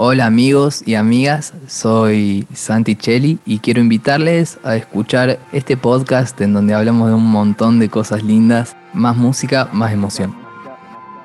Hola 0.00 0.26
amigos 0.26 0.84
y 0.86 0.94
amigas, 0.94 1.54
soy 1.66 2.46
Santi 2.54 2.94
Cheli 2.94 3.40
y 3.44 3.58
quiero 3.58 3.80
invitarles 3.80 4.60
a 4.62 4.76
escuchar 4.76 5.40
este 5.50 5.76
podcast 5.76 6.40
en 6.40 6.52
donde 6.52 6.72
hablamos 6.72 7.08
de 7.08 7.16
un 7.16 7.26
montón 7.26 7.80
de 7.80 7.88
cosas 7.88 8.22
lindas, 8.22 8.76
más 8.94 9.16
música, 9.16 9.68
más 9.72 9.92
emoción. 9.92 10.36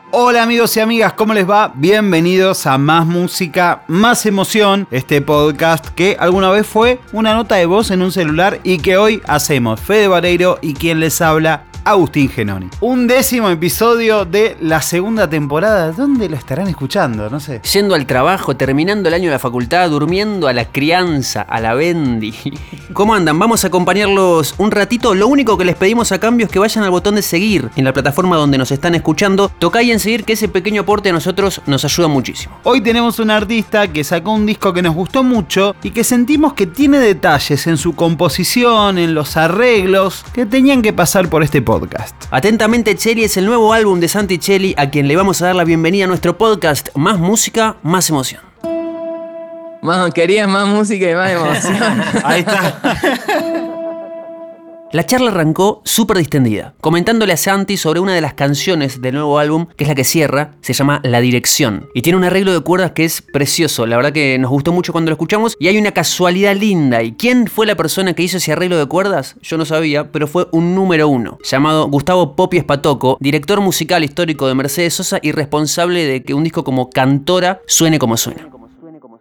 Hola 0.10 0.42
amigos 0.42 0.76
y 0.76 0.80
amigas, 0.80 1.14
¿cómo 1.14 1.36
les 1.36 1.48
va? 1.48 1.72
Bienvenidos 1.76 2.66
a 2.66 2.80
Más 2.80 3.06
Música, 3.06 3.84
Más 3.88 4.26
Emoción, 4.26 4.88
este 4.90 5.22
podcast 5.22 5.90
que 5.90 6.18
alguna 6.20 6.50
vez 6.50 6.66
fue 6.66 7.00
una 7.12 7.36
nota 7.36 7.58
de 7.58 7.68
voz 7.68 7.92
en 7.92 8.02
un 8.02 8.12
celular 8.12 8.60
y 8.64 8.80
que 8.80 8.98
hoy 8.98 9.22
hacemos 9.28 9.82
Fede 9.82 10.08
Vareiro 10.08 10.58
y 10.64 10.74
quien 10.74 11.00
les 11.00 11.22
habla, 11.22 11.66
Agustín 11.86 12.30
Genoni. 12.30 12.70
Un 12.80 13.08
décimo 13.08 13.50
episodio 13.50 14.24
de 14.24 14.56
la 14.62 14.82
segunda 14.82 15.30
temporada. 15.30 15.92
¿Dónde 15.92 16.30
lo 16.30 16.38
estarán 16.38 16.68
escuchando? 16.68 17.30
No 17.30 17.42
sé. 17.42 17.62
Yendo 17.74 17.94
al 17.94 18.06
trabajo, 18.06 18.56
terminando 18.56 19.10
el 19.10 19.16
año 19.16 19.26
de 19.26 19.34
la 19.34 19.40
facultad, 19.40 19.90
durmiendo 19.90 20.48
a 20.48 20.54
la 20.54 20.66
crianza, 20.66 21.42
a 21.42 21.60
la 21.60 21.74
bendi. 21.74 22.34
¿Cómo 22.94 23.14
andan? 23.14 23.38
Vamos 23.38 23.64
a 23.64 23.68
acompañarlos 23.68 24.56
un 24.58 24.72
ratito. 24.72 25.14
Lo 25.14 25.28
único 25.28 25.58
que 25.58 25.66
les 25.66 25.76
pedimos 25.76 26.14
a 26.14 26.20
cambio 26.20 26.46
es 26.46 26.52
que 26.52 26.60
vayan 26.60 26.86
al 26.86 26.92
botón 26.92 27.16
de 27.16 27.22
seguir 27.22 27.70
en 27.76 27.84
la 27.84 27.92
plataforma 27.92 28.38
donde 28.38 28.58
nos 28.58 28.72
están 28.72 28.96
escuchando. 28.96 29.50
Toca 29.50 29.84
y 29.84 29.92
en 29.92 30.00
seguir 30.00 30.24
que 30.24 30.34
ese 30.34 30.48
pequeño 30.48 30.84
aporte 30.84 31.10
a 31.10 31.14
nosotros 31.14 31.62
nos 31.66 31.84
ayuda 31.84 32.08
muchísimo. 32.08 32.58
Hoy 32.64 32.80
tenemos 32.80 33.20
un 33.20 33.30
artista 33.30 33.90
que 33.90 34.06
sacó 34.06 34.32
un 34.32 34.46
disco 34.46 34.72
que 34.72 34.82
nos 34.82 34.96
gustó 34.96 35.24
mucho 35.24 35.76
y 35.84 35.92
que 35.92 36.06
sentimos 36.06 36.54
que 36.54 36.66
tiene 36.66 37.00
detalles 37.00 37.68
en 37.68 37.76
su 37.76 37.94
composición, 37.94 38.98
en 38.98 39.14
los 39.14 39.36
arreglos, 39.36 40.24
que 40.34 40.46
tenían 40.46 40.82
que 40.82 40.94
pasar 40.94 41.30
por 41.30 41.44
este 41.44 41.62
podcast 41.62 41.73
podcast. 41.80 42.16
Atentamente 42.30 42.96
Cheli 42.96 43.24
es 43.24 43.36
el 43.36 43.48
nuevo 43.48 43.74
álbum 43.74 44.00
de 44.00 44.08
Santi 44.08 44.38
Cheli 44.38 44.76
a 44.78 44.92
quien 44.92 45.08
le 45.08 45.16
vamos 45.16 45.42
a 45.42 45.48
dar 45.48 45.56
la 45.56 45.64
bienvenida 45.64 46.06
a 46.06 46.08
nuestro 46.08 46.38
podcast 46.38 46.90
Más 46.96 47.18
música, 47.18 47.78
más 47.82 48.12
emoción. 48.12 48.42
Más, 49.82 50.14
querías 50.14 50.48
más 50.48 50.68
música 50.68 51.10
y 51.10 51.16
más 51.16 51.32
emoción. 51.64 52.04
Ahí 52.24 52.42
está. 52.42 53.70
La 54.94 55.08
charla 55.08 55.32
arrancó 55.32 55.82
súper 55.86 56.20
distendida, 56.20 56.76
comentándole 56.80 57.34
a 57.34 57.38
Santi 57.38 57.78
sobre 57.78 58.00
una 58.00 58.14
de 58.14 58.22
las 58.22 58.36
canciones 58.36 59.02
del 59.02 59.16
nuevo 59.16 59.40
álbum, 59.40 59.66
que 59.76 59.86
es 59.86 59.88
la 59.88 59.96
que 59.96 60.04
cierra, 60.04 60.52
se 60.62 60.74
llama 60.74 61.02
La 61.04 61.20
Dirección. 61.20 61.88
Y 61.96 62.04
tiene 62.04 62.18
un 62.18 62.24
arreglo 62.24 62.54
de 62.54 62.60
cuerdas 62.60 62.92
que 62.92 63.04
es 63.04 63.24
precioso, 63.24 63.88
la 63.88 63.96
verdad 63.96 64.14
que 64.14 64.38
nos 64.38 64.52
gustó 64.52 64.72
mucho 64.72 64.92
cuando 64.92 65.10
lo 65.10 65.16
escuchamos. 65.16 65.56
Y 65.60 65.68
hay 65.68 65.80
una 65.80 65.94
casualidad 65.94 66.56
linda. 66.56 67.02
¿Y 67.02 67.14
quién 67.14 67.48
fue 67.48 67.66
la 67.66 67.74
persona 67.74 68.14
que 68.14 68.22
hizo 68.22 68.38
ese 68.38 68.52
arreglo 68.52 68.78
de 68.78 68.86
cuerdas? 68.86 69.36
Yo 69.42 69.58
no 69.58 69.66
sabía, 69.66 70.12
pero 70.12 70.28
fue 70.28 70.48
un 70.52 70.76
número 70.76 71.08
uno, 71.08 71.40
llamado 71.44 71.88
Gustavo 71.88 72.36
Popi 72.36 72.58
Espatoco, 72.58 73.18
director 73.20 73.62
musical 73.62 74.04
histórico 74.04 74.48
de 74.48 74.54
Mercedes 74.54 74.94
Sosa 74.94 75.18
y 75.24 75.32
responsable 75.32 76.06
de 76.06 76.22
que 76.22 76.36
un 76.36 76.44
disco 76.44 76.64
como 76.64 76.92
Cantora 76.92 77.62
suene 77.66 77.98
como 77.98 78.16
suena. 78.16 78.48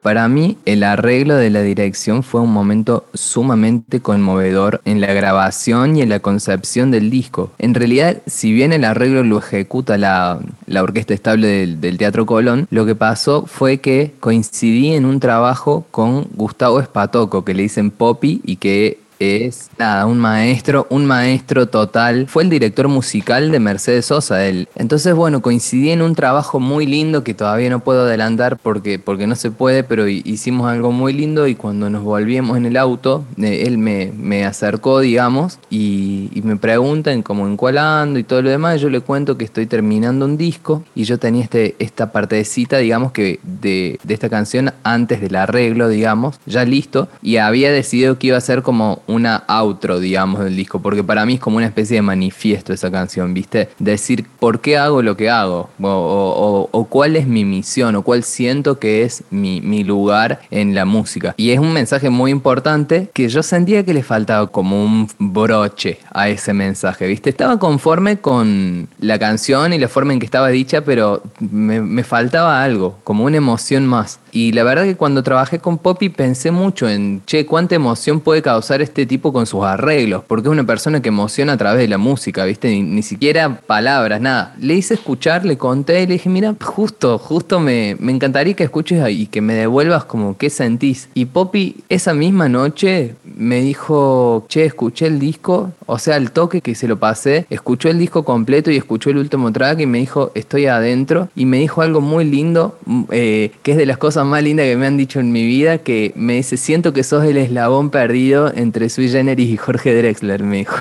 Para 0.03 0.27
mí, 0.27 0.59
el 0.65 0.83
arreglo 0.83 1.37
de 1.37 1.49
la 1.49 1.63
dirección 1.63 2.25
fue 2.25 2.41
un 2.41 2.53
momento 2.53 3.07
sumamente 3.15 4.01
conmovedor 4.01 4.81
en 4.85 5.01
la 5.01 5.13
grabación 5.15 5.97
y 5.97 6.03
en 6.03 6.09
la 6.09 6.19
concepción 6.19 6.91
del 6.91 7.09
disco. 7.09 7.53
En 7.59 7.73
realidad, 7.73 8.21
si 8.27 8.53
bien 8.53 8.73
el 8.73 8.85
arreglo 8.85 9.23
lo 9.23 9.39
ejecuta 9.39 9.99
la, 9.99 10.41
orquesta 10.77 11.15
estable 11.15 11.47
del, 11.47 11.81
del, 11.81 11.99
Teatro 11.99 12.27
Colón, 12.27 12.67
lo 12.71 12.85
que 12.85 12.97
pasó 12.97 13.47
fue 13.47 13.79
que 13.79 14.13
coincidí 14.19 14.93
en 14.93 15.05
un 15.05 15.21
trabajo 15.21 15.87
con 15.93 16.27
Gustavo 16.35 16.81
Espatoco, 16.81 17.45
que 17.45 17.55
le 17.55 17.63
dicen 17.63 17.93
Poppy 17.93 18.41
y 18.45 18.57
que 18.57 19.02
es 19.23 19.71
nada, 19.79 20.07
un 20.07 20.19
maestro, 20.19 20.87
un 20.91 21.07
maestro 21.07 21.67
total. 21.67 22.27
Fue 22.29 22.43
el 22.43 22.51
director 22.51 22.89
musical 22.89 23.51
de 23.51 23.61
Mercedes 23.61 24.07
Sosa, 24.07 24.47
él. 24.47 24.69
Entonces, 24.75 25.15
bueno, 25.15 25.43
coincidí 25.43 25.91
en 25.91 26.03
un 26.03 26.15
trabajo 26.15 26.61
muy 26.61 26.87
lindo 26.87 27.25
que 27.25 27.35
todavía 27.35 27.71
no 27.71 27.81
puedo 27.81 28.03
adelantar 28.03 28.59
porque, 28.59 28.99
porque 28.99 29.27
no 29.27 29.35
se 29.35 29.51
puede, 29.51 29.85
pero 29.85 30.09
hicimos 30.09 30.71
algo 30.71 30.93
muy 30.93 31.13
lindo 31.13 31.47
y 31.47 31.55
cuando 31.55 31.91
nos 31.91 32.03
volvíamos 32.03 32.57
en 32.57 32.67
el 32.67 32.77
auto, 32.77 33.25
eh, 33.39 33.65
él 33.67 33.79
me, 33.79 34.13
me 34.17 34.45
acercó, 34.45 35.01
digamos, 35.01 35.59
y, 35.71 36.31
me 36.43 36.57
preguntan 36.57 37.23
como 37.23 37.47
en 37.47 37.57
cuál 37.57 37.79
ando 37.79 38.19
y 38.19 38.25
todo 38.25 38.43
lo 38.43 38.51
demás. 38.51 38.81
Yo 38.81 38.91
le 38.91 39.01
cuento 39.01 39.39
que 39.39 39.45
estoy 39.45 39.67
terminando 39.67 40.25
un 40.25 40.37
disco 40.37 40.83
y 40.95 41.05
yo 41.05 41.19
tenía 41.19 41.45
este, 41.45 41.77
esta 41.79 42.11
partecita, 42.11 42.79
digamos, 42.79 43.13
que 43.13 43.39
de, 43.45 44.01
de 44.03 44.15
esta 44.15 44.29
canción 44.29 44.73
antes 44.83 45.21
del 45.21 45.37
arreglo, 45.37 45.89
digamos, 45.89 46.41
ya 46.47 46.65
listo, 46.65 47.09
y 47.23 47.37
había 47.37 47.71
decidido 47.71 48.19
que 48.19 48.29
iba 48.29 48.37
a 48.37 48.41
ser 48.41 48.63
como 48.63 49.03
una 49.15 49.45
outro, 49.47 50.01
digamos, 50.01 50.45
del 50.45 50.57
disco, 50.57 50.81
porque 50.81 51.05
para 51.05 51.25
mí 51.27 51.35
es 51.35 51.41
como 51.41 51.57
una 51.57 51.67
especie 51.67 51.97
de 51.97 52.03
manifiesto 52.03 52.73
esa 52.73 52.91
canción, 52.91 53.35
¿viste? 53.35 53.69
Decir 53.79 54.27
por 54.39 54.61
qué 54.61 54.79
hago 54.79 55.03
lo 55.03 55.17
que 55.17 55.31
hago, 55.31 55.71
o, 55.81 56.87
cuál 56.91 57.17
es 57.17 57.27
mi 57.27 57.45
misión, 57.45 57.95
o 57.97 58.03
cuál 58.03 58.23
siento 58.23 58.79
que 58.79 59.03
es 59.03 59.25
mi, 59.31 59.61
mi, 59.61 59.85
lugar 59.85 60.41
en 60.51 60.75
la 60.75 60.85
música. 60.85 61.35
Y 61.37 61.51
es 61.51 61.59
un 61.59 61.73
mensaje 61.73 62.11
muy 62.11 62.31
importante 62.31 63.11
que 63.13 63.29
yo 63.29 63.43
sentía 63.43 63.85
que 63.85 63.95
le 63.95 64.03
faltaba 64.03 64.47
como 64.47 64.83
un 64.83 65.09
broche 65.19 65.99
a 66.13 66.29
ese 66.29 66.53
mensaje, 66.53 67.07
¿viste? 67.07 67.31
Estaba 67.31 67.59
conforme 67.59 68.19
con 68.19 68.89
la 69.01 69.19
canción 69.19 69.73
y 69.73 69.79
la 69.79 69.89
forma 69.89 70.13
en 70.13 70.19
que 70.19 70.27
estaba 70.27 70.49
dicha, 70.49 70.83
pero 70.83 71.23
me, 71.41 71.81
me 71.81 72.05
faltaba 72.05 72.63
algo, 72.63 72.99
como 73.05 73.25
una 73.25 73.37
emoción 73.37 73.87
más. 73.87 74.21
Y 74.33 74.53
la 74.53 74.65
verdad 74.65 74.85
que 74.85 74.97
cuando 74.97 75.23
trabajé 75.23 75.59
con 75.59 75.77
Poppy 75.77 76.09
pensé 76.09 76.51
mucho 76.51 76.89
en, 76.89 77.23
che, 77.27 77.45
cuánta 77.45 77.75
emoción 77.75 78.21
puede 78.21 78.41
causar 78.41 78.81
este 78.81 79.05
tipo 79.05 79.33
con 79.33 79.47
sus 79.47 79.63
arreglos, 79.63 80.25
porque 80.27 80.49
es 80.49 80.53
una 80.53 80.65
persona 80.65 81.03
que 81.03 81.11
emociona 81.11 81.53
a 81.53 81.57
través 81.59 81.81
de 81.81 81.89
la 81.89 81.99
música, 81.99 82.45
¿viste? 82.47 82.69
Ni, 82.69 83.03
siquiera 83.03 83.61
palabras, 83.67 84.21
nada. 84.21 84.55
Le 84.59 84.75
hice 84.75 84.95
escuchar, 84.95 85.45
le 85.45 85.59
conté 85.59 86.03
y 86.03 86.07
le 86.07 86.15
dije, 86.15 86.31
mira, 86.31 86.55
justo, 86.61 87.19
justo 87.19 87.61
me, 87.61 87.97
me 88.01 88.13
encantaría 88.13 88.55
que 88.55 88.65
escuches 88.65 89.07
y 89.11 89.27
que 89.27 89.43
me 89.43 89.55
devuelvas 89.55 90.05
como 90.07 90.37
qué 90.39 90.49
sentís. 90.49 91.09
Y 91.15 91.27
Poppy 91.27 91.77
esa 91.91 92.15
misma 92.15 92.49
noche 92.49 93.15
me 93.37 93.61
dijo, 93.61 94.47
che, 94.49 94.65
escuché 94.65 95.07
el 95.07 95.19
disco, 95.19 95.73
o 95.87 95.99
sea, 95.99 96.17
el 96.17 96.31
toque 96.31 96.63
que 96.63 96.75
se 96.75 96.89
lo 96.89 96.99
pasé, 96.99 97.47
escuchó 97.51 97.91
el 97.91 97.99
disco 97.99 98.25
completo 98.25 98.71
y 98.71 98.77
escuchó 98.77 99.11
el 99.11 99.19
último 99.19 99.53
track 99.53 99.81
y 99.81 99.87
me 99.87 99.99
dijo, 99.99 100.33
estoy 100.35 100.67
adentro. 100.67 101.29
Y 101.35 101.45
me 101.45 101.59
dijo 101.59 101.83
algo 101.83 102.01
muy 102.01 102.25
lindo, 102.25 102.79
mm, 102.87 103.03
eh, 103.11 103.53
que 103.63 103.73
es 103.73 103.77
de 103.77 103.87
las 103.87 103.99
cosas 103.99 104.22
más 104.25 104.43
linda 104.43 104.63
que 104.63 104.77
me 104.77 104.87
han 104.87 104.97
dicho 104.97 105.21
en 105.21 105.33
mi 105.33 105.45
vida, 105.45 105.79
que 105.79 106.13
me 106.15 106.35
dice, 106.35 106.57
siento 106.57 106.93
que 106.93 107.03
sos 107.03 107.25
el 107.25 107.37
eslabón 107.37 107.91
perdido 107.91 108.53
entre 108.55 108.89
Sui 108.89 109.09
Generis 109.09 109.51
y 109.51 109.57
Jorge 109.57 109.95
Drexler, 109.95 110.43
me 110.43 110.59
dijo. 110.59 110.77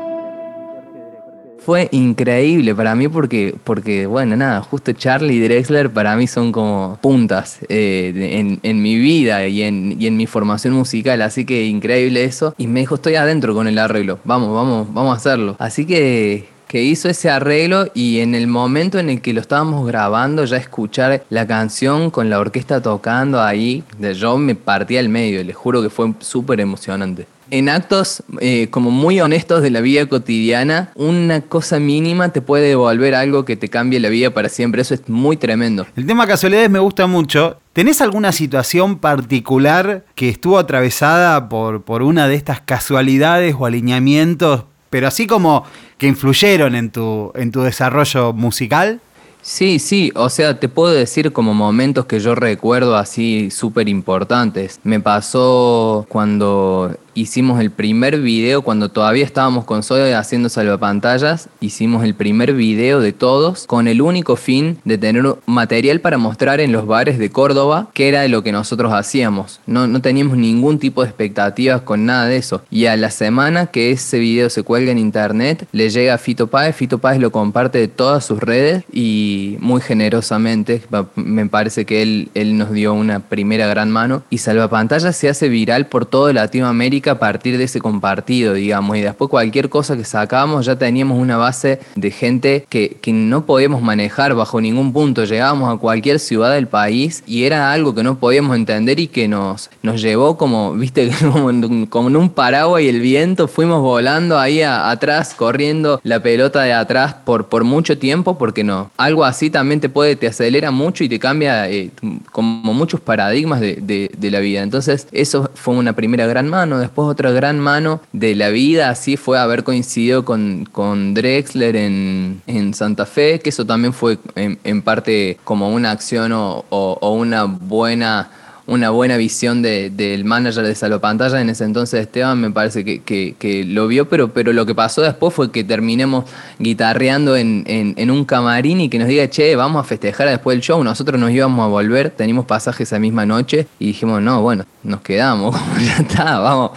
Fue 1.64 1.88
increíble 1.92 2.74
para 2.74 2.94
mí 2.94 3.08
porque, 3.08 3.54
porque, 3.64 4.04
bueno, 4.04 4.36
nada, 4.36 4.60
justo 4.60 4.92
Charlie 4.92 5.36
y 5.36 5.40
Drexler 5.40 5.88
para 5.88 6.14
mí 6.14 6.26
son 6.26 6.52
como 6.52 6.98
puntas 7.00 7.60
eh, 7.70 8.58
en, 8.62 8.82
mi 8.82 8.98
vida 8.98 9.46
y 9.46 9.62
en, 9.62 9.96
y 9.98 10.06
en 10.06 10.18
mi 10.18 10.26
formación 10.26 10.74
musical, 10.74 11.22
así 11.22 11.46
que 11.46 11.64
increíble 11.64 12.24
eso. 12.24 12.54
Y 12.58 12.66
me 12.66 12.80
dijo, 12.80 12.96
estoy 12.96 13.14
adentro 13.14 13.54
con 13.54 13.66
el 13.66 13.78
arreglo, 13.78 14.18
vamos, 14.24 14.54
vamos, 14.54 14.92
vamos 14.92 15.14
a 15.14 15.16
hacerlo. 15.16 15.56
Así 15.58 15.86
que 15.86 16.53
que 16.74 16.82
hizo 16.82 17.08
ese 17.08 17.30
arreglo 17.30 17.86
y 17.94 18.18
en 18.18 18.34
el 18.34 18.48
momento 18.48 18.98
en 18.98 19.08
el 19.08 19.20
que 19.20 19.32
lo 19.32 19.40
estábamos 19.40 19.86
grabando, 19.86 20.44
ya 20.44 20.56
escuchar 20.56 21.22
la 21.30 21.46
canción 21.46 22.10
con 22.10 22.30
la 22.30 22.40
orquesta 22.40 22.82
tocando 22.82 23.40
ahí, 23.40 23.84
yo 24.16 24.36
me 24.38 24.56
partía 24.56 24.98
al 24.98 25.08
medio, 25.08 25.44
les 25.44 25.54
juro 25.54 25.82
que 25.82 25.88
fue 25.88 26.12
súper 26.18 26.58
emocionante. 26.58 27.28
En 27.52 27.68
actos 27.68 28.24
eh, 28.40 28.66
como 28.72 28.90
muy 28.90 29.20
honestos 29.20 29.62
de 29.62 29.70
la 29.70 29.82
vida 29.82 30.04
cotidiana, 30.06 30.90
una 30.96 31.42
cosa 31.42 31.78
mínima 31.78 32.30
te 32.30 32.40
puede 32.40 32.70
devolver 32.70 33.14
algo 33.14 33.44
que 33.44 33.54
te 33.54 33.68
cambie 33.68 34.00
la 34.00 34.08
vida 34.08 34.30
para 34.30 34.48
siempre. 34.48 34.82
Eso 34.82 34.94
es 34.94 35.08
muy 35.08 35.36
tremendo. 35.36 35.86
El 35.94 36.06
tema 36.06 36.26
casualidades 36.26 36.70
me 36.70 36.80
gusta 36.80 37.06
mucho. 37.06 37.60
¿Tenés 37.72 38.00
alguna 38.00 38.32
situación 38.32 38.98
particular 38.98 40.04
que 40.16 40.28
estuvo 40.28 40.58
atravesada 40.58 41.48
por, 41.48 41.82
por 41.84 42.02
una 42.02 42.26
de 42.26 42.34
estas 42.34 42.60
casualidades 42.60 43.54
o 43.56 43.64
alineamientos 43.64 44.64
pero 44.94 45.08
así 45.08 45.26
como 45.26 45.64
que 45.98 46.06
influyeron 46.06 46.74
en 46.74 46.90
tu, 46.90 47.32
en 47.34 47.50
tu 47.52 47.62
desarrollo 47.62 48.32
musical. 48.32 49.00
Sí, 49.42 49.78
sí, 49.78 50.10
o 50.14 50.30
sea, 50.30 50.58
te 50.58 50.68
puedo 50.70 50.92
decir 50.92 51.32
como 51.32 51.52
momentos 51.52 52.06
que 52.06 52.18
yo 52.18 52.34
recuerdo 52.34 52.96
así 52.96 53.50
súper 53.50 53.88
importantes. 53.88 54.80
Me 54.84 55.00
pasó 55.00 56.06
cuando 56.08 56.96
hicimos 57.14 57.60
el 57.60 57.70
primer 57.70 58.20
video, 58.20 58.62
cuando 58.62 58.90
todavía 58.90 59.24
estábamos 59.24 59.64
con 59.64 59.82
Soy 59.82 60.12
haciendo 60.12 60.48
salvapantallas, 60.48 61.48
hicimos 61.60 62.04
el 62.04 62.14
primer 62.14 62.52
video 62.52 63.00
de 63.00 63.12
todos 63.12 63.66
con 63.66 63.88
el 63.88 64.02
único 64.02 64.36
fin 64.36 64.78
de 64.84 64.98
tener 64.98 65.24
material 65.46 66.00
para 66.00 66.18
mostrar 66.18 66.60
en 66.60 66.72
los 66.72 66.86
bares 66.86 67.18
de 67.18 67.30
Córdoba, 67.30 67.88
que 67.94 68.08
era 68.08 68.26
lo 68.28 68.42
que 68.42 68.52
nosotros 68.52 68.92
hacíamos. 68.92 69.60
No, 69.66 69.86
no 69.86 70.00
teníamos 70.00 70.36
ningún 70.36 70.78
tipo 70.78 71.02
de 71.02 71.08
expectativas 71.08 71.82
con 71.82 72.04
nada 72.04 72.26
de 72.26 72.36
eso. 72.36 72.62
Y 72.70 72.86
a 72.86 72.96
la 72.96 73.10
semana 73.10 73.66
que 73.66 73.92
ese 73.92 74.18
video 74.18 74.50
se 74.50 74.62
cuelga 74.62 74.90
en 74.90 74.98
internet, 74.98 75.66
le 75.72 75.90
llega 75.90 76.14
a 76.14 76.18
Fito 76.18 76.48
Páez, 76.48 76.74
Fito 76.76 76.98
Páez 76.98 77.20
lo 77.20 77.30
comparte 77.30 77.78
de 77.78 77.88
todas 77.88 78.24
sus 78.24 78.40
redes 78.40 78.84
y 78.92 79.56
muy 79.60 79.80
generosamente, 79.80 80.82
me 81.14 81.46
parece 81.46 81.84
que 81.84 82.02
él, 82.02 82.30
él 82.34 82.58
nos 82.58 82.72
dio 82.72 82.92
una 82.92 83.20
primera 83.20 83.66
gran 83.66 83.90
mano 83.90 84.22
y 84.30 84.38
Salvapantallas 84.38 85.16
se 85.16 85.28
hace 85.28 85.48
viral 85.48 85.86
por 85.86 86.06
toda 86.06 86.32
Latinoamérica 86.32 87.03
a 87.10 87.18
partir 87.18 87.58
de 87.58 87.64
ese 87.64 87.80
compartido, 87.80 88.54
digamos, 88.54 88.96
y 88.96 89.00
después 89.00 89.30
cualquier 89.30 89.68
cosa 89.68 89.96
que 89.96 90.04
sacábamos 90.04 90.66
ya 90.66 90.76
teníamos 90.76 91.18
una 91.18 91.36
base 91.36 91.80
de 91.94 92.10
gente 92.10 92.66
que, 92.68 92.96
que 93.00 93.12
no 93.12 93.46
podíamos 93.46 93.82
manejar 93.82 94.34
bajo 94.34 94.60
ningún 94.60 94.92
punto. 94.92 95.24
Llegábamos 95.24 95.74
a 95.74 95.78
cualquier 95.78 96.18
ciudad 96.18 96.52
del 96.52 96.68
país 96.68 97.22
y 97.26 97.44
era 97.44 97.72
algo 97.72 97.94
que 97.94 98.02
no 98.02 98.18
podíamos 98.18 98.56
entender 98.56 99.00
y 99.00 99.08
que 99.08 99.28
nos, 99.28 99.70
nos 99.82 100.00
llevó 100.00 100.36
como, 100.36 100.74
viste, 100.74 101.10
como 101.32 101.50
en, 101.50 101.86
como 101.86 102.18
un 102.18 102.30
paraguas 102.30 102.82
y 102.82 102.88
el 102.88 103.00
viento, 103.00 103.48
fuimos 103.48 103.80
volando 103.80 104.38
ahí 104.38 104.62
atrás, 104.62 105.34
corriendo 105.34 106.00
la 106.02 106.20
pelota 106.22 106.62
de 106.62 106.72
atrás 106.72 107.14
por, 107.24 107.46
por 107.48 107.64
mucho 107.64 107.98
tiempo, 107.98 108.38
porque 108.38 108.64
no, 108.64 108.90
algo 108.96 109.24
así 109.24 109.50
también 109.50 109.80
te 109.80 109.88
puede, 109.88 110.16
te 110.16 110.26
acelera 110.26 110.70
mucho 110.70 111.04
y 111.04 111.08
te 111.08 111.18
cambia 111.18 111.68
eh, 111.70 111.90
como 112.30 112.74
muchos 112.74 113.00
paradigmas 113.00 113.60
de, 113.60 114.10
de, 114.16 114.30
la 114.30 114.40
vida. 114.40 114.62
Entonces, 114.62 115.06
eso 115.12 115.50
fue 115.54 115.74
una 115.74 115.92
primera 115.92 116.26
gran 116.26 116.48
mano. 116.48 116.78
Después, 116.78 116.93
otra 116.96 117.30
gran 117.32 117.58
mano 117.58 118.00
de 118.12 118.34
la 118.34 118.50
vida, 118.50 118.90
así 118.90 119.16
fue 119.16 119.38
haber 119.38 119.64
coincidido 119.64 120.24
con, 120.24 120.68
con 120.70 121.14
Drexler 121.14 121.76
en, 121.76 122.42
en 122.46 122.74
Santa 122.74 123.06
Fe, 123.06 123.40
que 123.40 123.50
eso 123.50 123.64
también 123.66 123.92
fue 123.92 124.18
en, 124.36 124.82
parte 124.82 125.38
como 125.44 125.70
una 125.70 125.90
acción 125.90 126.32
o, 126.32 126.64
o 126.68 127.14
una 127.14 127.44
buena 127.44 128.30
una 128.66 128.90
buena 128.90 129.16
visión 129.16 129.62
del 129.62 130.24
manager 130.24 130.64
de 130.64 130.74
Salopantalla 130.74 131.40
en 131.40 131.50
ese 131.50 131.64
entonces 131.64 132.00
Esteban 132.00 132.40
me 132.40 132.50
parece 132.50 132.84
que, 132.84 133.64
lo 133.66 133.86
vio, 133.88 134.08
pero, 134.08 134.32
pero 134.32 134.52
lo 134.52 134.64
que 134.64 134.74
pasó 134.74 135.02
después 135.02 135.34
fue 135.34 135.50
que 135.50 135.64
terminemos 135.64 136.24
guitarreando 136.58 137.36
en, 137.36 138.10
un 138.10 138.24
camarín 138.24 138.80
y 138.80 138.88
que 138.88 138.98
nos 138.98 139.08
diga, 139.08 139.28
che, 139.28 139.54
vamos 139.56 139.80
a 139.80 139.84
festejar 139.84 140.28
después 140.28 140.56
del 140.56 140.62
show, 140.62 140.82
nosotros 140.82 141.20
nos 141.20 141.30
íbamos 141.30 141.64
a 141.64 141.68
volver, 141.68 142.10
teníamos 142.10 142.46
pasajes 142.46 142.88
esa 142.88 142.98
misma 142.98 143.26
noche 143.26 143.66
y 143.78 143.86
dijimos, 143.86 144.22
no, 144.22 144.40
bueno, 144.40 144.64
nos 144.82 145.00
quedamos, 145.00 145.56
ya 145.84 145.96
está, 145.98 146.38
vamos. 146.38 146.72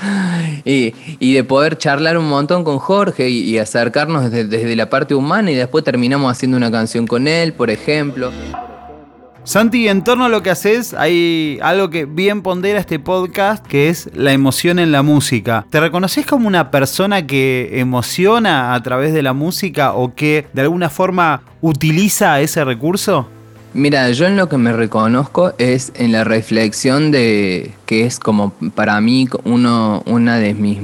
Y, 0.66 0.94
de 1.38 1.44
poder 1.44 1.78
charlar 1.78 2.18
un 2.18 2.28
montón 2.28 2.63
con 2.63 2.80
Jorge 2.80 3.30
y, 3.30 3.57
acercarnos 3.57 4.31
desde 4.31 4.75
la 4.75 4.89
parte 4.89 5.16
humana 5.16 5.51
y 5.51 5.56
después 5.56 5.84
terminamos 5.84 6.31
haciendo 6.31 6.57
una 6.57 6.72
canción 6.72 7.07
con 7.07 7.28
él, 7.28 7.54
por 7.54 7.69
ejemplo. 7.69 8.31
Santi, 9.48 9.88
en 9.88 10.04
torno 10.04 10.26
a 10.26 10.30
lo 10.30 10.44
que 10.44 10.50
haces, 10.50 10.94
hay 10.94 11.58
algo 11.62 11.90
que 11.90 12.04
bien 12.04 12.42
pondera 12.42 12.82
este 12.82 13.00
podcast, 13.00 13.66
que 13.66 13.88
es 13.88 14.10
la 14.14 14.34
emoción 14.34 14.78
en 14.78 14.92
la 14.92 15.04
música. 15.04 15.66
¿Te 15.70 15.80
reconoces 15.80 16.26
como 16.26 16.50
una 16.50 16.70
persona 16.70 17.26
que 17.26 17.80
emociona 17.80 18.74
a 18.74 18.84
través 18.84 19.14
de 19.14 19.22
la 19.22 19.32
música 19.32 19.94
o 19.94 20.14
que 20.14 20.48
de 20.52 20.64
alguna 20.64 20.90
forma 20.90 21.44
utiliza 21.62 22.42
ese 22.42 22.66
recurso? 22.66 23.30
Mira, 23.74 24.12
yo 24.12 24.26
en 24.26 24.36
lo 24.36 24.50
que 24.50 24.58
me 24.58 24.74
reconozco 24.74 25.54
es 25.58 25.94
en 25.96 26.12
la 26.12 26.26
reflexión 26.26 27.12
de 27.12 27.72
que 27.88 28.06
es 28.06 28.19
como 28.19 28.51
para 28.75 29.00
mí 29.01 29.28
uno, 29.45 30.04
una 30.06 30.38
de 30.38 30.54
mis, 30.54 30.78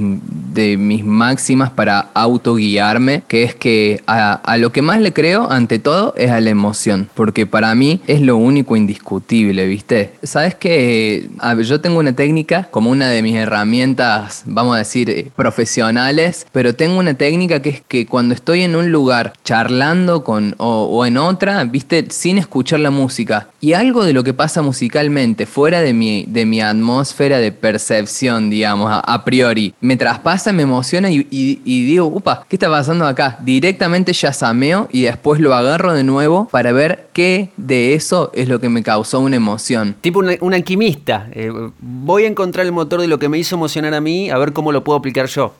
de 0.52 0.76
mis 0.76 1.04
máximas 1.04 1.70
para 1.70 2.08
autoguiarme, 2.14 3.22
que 3.28 3.44
es 3.44 3.54
que 3.54 4.02
a, 4.06 4.56
lo 4.56 4.72
que 4.72 4.82
más 4.82 5.00
le 5.00 5.12
creo 5.12 5.50
ante 5.50 5.78
todo 5.78 6.14
es 6.16 6.30
a 6.30 6.40
la 6.40 6.50
emoción, 6.50 7.08
porque 7.14 7.46
para 7.46 7.74
mí 7.74 8.00
es 8.06 8.22
lo 8.22 8.36
único 8.36 8.74
indiscutible, 8.74 9.66
¿viste? 9.66 10.12
Sabes 10.22 10.54
que 10.54 11.28
yo 11.62 11.80
tengo 11.80 11.98
una 11.98 12.14
técnica 12.14 12.68
como 12.70 12.90
una 12.90 13.08
de 13.10 13.22
mis 13.22 13.36
herramientas, 13.36 14.42
vamos 14.46 14.74
a 14.74 14.78
decir, 14.78 15.10
eh, 15.10 15.30
profesionales, 15.36 16.46
pero 16.52 16.74
tengo 16.74 16.98
una 16.98 17.14
técnica 17.14 17.60
que 17.60 17.68
es 17.68 17.82
que 17.86 18.06
cuando 18.06 18.34
estoy 18.34 18.62
en 18.62 18.76
un 18.76 18.90
lugar 18.90 19.34
charlando 19.44 20.24
con 20.24 20.54
o, 20.56 20.84
o 20.84 21.04
en 21.04 21.18
otra, 21.18 21.62
¿viste? 21.64 22.06
Sin 22.08 22.38
escuchar 22.38 22.80
la 22.80 22.90
música 22.90 23.48
y 23.60 23.74
algo 23.74 24.04
de 24.04 24.14
lo 24.14 24.24
que 24.24 24.32
pasa 24.32 24.62
musicalmente 24.62 25.44
fuera 25.46 25.82
de 25.82 25.92
mi, 25.92 26.24
de 26.28 26.46
mi 26.46 26.60
atmósfera, 26.60 26.93
atmósfera 26.94 27.38
de 27.38 27.50
percepción, 27.50 28.50
digamos, 28.50 28.88
a, 28.88 29.24
priori. 29.24 29.74
Me 29.80 29.96
traspasa, 29.96 30.52
me 30.52 30.62
emociona 30.62 31.10
y, 31.10 31.24
digo, 31.64 32.06
upa, 32.06 32.46
¿qué 32.48 32.54
está 32.54 32.70
pasando 32.70 33.04
acá? 33.04 33.38
Directamente 33.40 34.12
ya 34.12 34.32
sameo 34.32 34.88
y 34.92 35.02
después 35.02 35.40
lo 35.40 35.54
agarro 35.54 35.92
de 35.92 36.04
nuevo 36.04 36.46
para 36.52 36.70
ver 36.72 37.08
qué 37.12 37.50
de 37.56 37.94
eso 37.94 38.30
es 38.32 38.48
lo 38.48 38.60
que 38.60 38.68
me 38.68 38.82
causó 38.82 39.18
una 39.18 39.34
emoción. 39.34 39.96
Tipo 40.00 40.20
un, 40.20 40.54
alquimista. 40.54 41.28
Eh, 41.32 41.50
voy 41.80 42.24
a 42.24 42.28
encontrar 42.28 42.64
el 42.64 42.72
motor 42.72 43.00
de 43.00 43.08
lo 43.08 43.18
que 43.18 43.28
me 43.28 43.38
hizo 43.38 43.56
emocionar 43.56 43.92
a 43.94 44.00
mí, 44.00 44.30
a 44.30 44.38
ver 44.38 44.52
cómo 44.52 44.70
lo 44.70 44.84
puedo 44.84 44.98
aplicar 44.98 45.26
yo. 45.26 45.52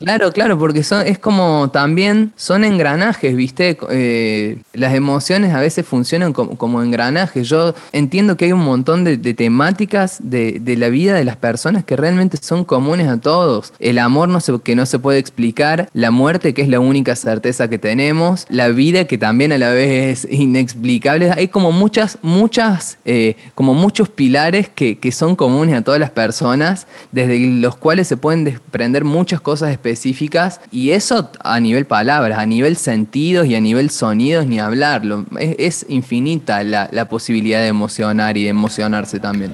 Claro, 0.00 0.32
claro, 0.32 0.58
porque 0.58 0.82
son, 0.82 1.06
es 1.06 1.18
como 1.18 1.68
también 1.70 2.32
son 2.34 2.64
engranajes, 2.64 3.36
¿viste? 3.36 3.76
Eh, 3.90 4.56
las 4.72 4.94
emociones 4.94 5.52
a 5.52 5.60
veces 5.60 5.84
funcionan 5.84 6.32
como, 6.32 6.82
engranajes. 6.82 7.46
Yo 7.46 7.74
entiendo 7.92 8.38
que 8.38 8.46
hay 8.46 8.52
un 8.52 8.64
montón 8.64 9.04
de, 9.04 9.18
temáticas 9.34 10.16
de, 10.22 10.58
la 10.78 10.88
vida 10.88 11.12
de 11.12 11.24
las 11.24 11.36
personas 11.36 11.84
que 11.84 11.96
realmente 11.96 12.38
son 12.38 12.64
comunes 12.64 13.08
a 13.08 13.20
todos. 13.20 13.74
El 13.78 13.98
amor 13.98 14.30
no 14.30 14.40
se, 14.40 14.58
que 14.60 14.74
no 14.74 14.86
se 14.86 14.98
puede 14.98 15.18
explicar, 15.18 15.90
la 15.92 16.10
muerte 16.10 16.54
que 16.54 16.62
es 16.62 16.70
la 16.70 16.80
única 16.80 17.14
certeza 17.14 17.68
que 17.68 17.76
tenemos, 17.78 18.46
la 18.48 18.68
vida 18.68 19.04
que 19.04 19.18
también 19.18 19.52
a 19.52 19.58
la 19.58 19.68
vez 19.68 20.24
es 20.24 20.32
inexplicable. 20.32 21.30
Hay 21.30 21.48
como 21.48 21.72
muchas, 21.72 22.16
muchas, 22.22 22.96
eh, 23.04 23.36
como 23.54 23.74
muchos 23.74 24.08
pilares 24.08 24.70
que, 24.70 24.98
que 24.98 25.12
son 25.12 25.36
comunes 25.36 25.74
a 25.74 25.82
todas 25.82 26.00
las 26.00 26.10
personas, 26.10 26.86
desde 27.12 27.38
los 27.38 27.76
cuales 27.76 28.08
se 28.08 28.16
pueden 28.16 28.44
desprender 28.44 29.04
muchas 29.04 29.42
cosas 29.42 29.70
específicas 29.70 29.89
específicas 29.90 30.60
y 30.70 30.90
eso 30.90 31.30
a 31.42 31.60
nivel 31.60 31.86
palabras, 31.86 32.38
a 32.38 32.46
nivel 32.46 32.76
sentidos 32.76 33.46
y 33.46 33.54
a 33.54 33.60
nivel 33.60 33.90
sonidos 33.90 34.46
ni 34.46 34.60
hablarlo. 34.60 35.26
Es, 35.38 35.84
infinita 35.88 36.62
la, 36.62 37.08
posibilidad 37.08 37.60
de 37.60 37.68
emocionar 37.68 38.36
y 38.36 38.44
de 38.44 38.50
emocionarse 38.50 39.18
también. 39.18 39.52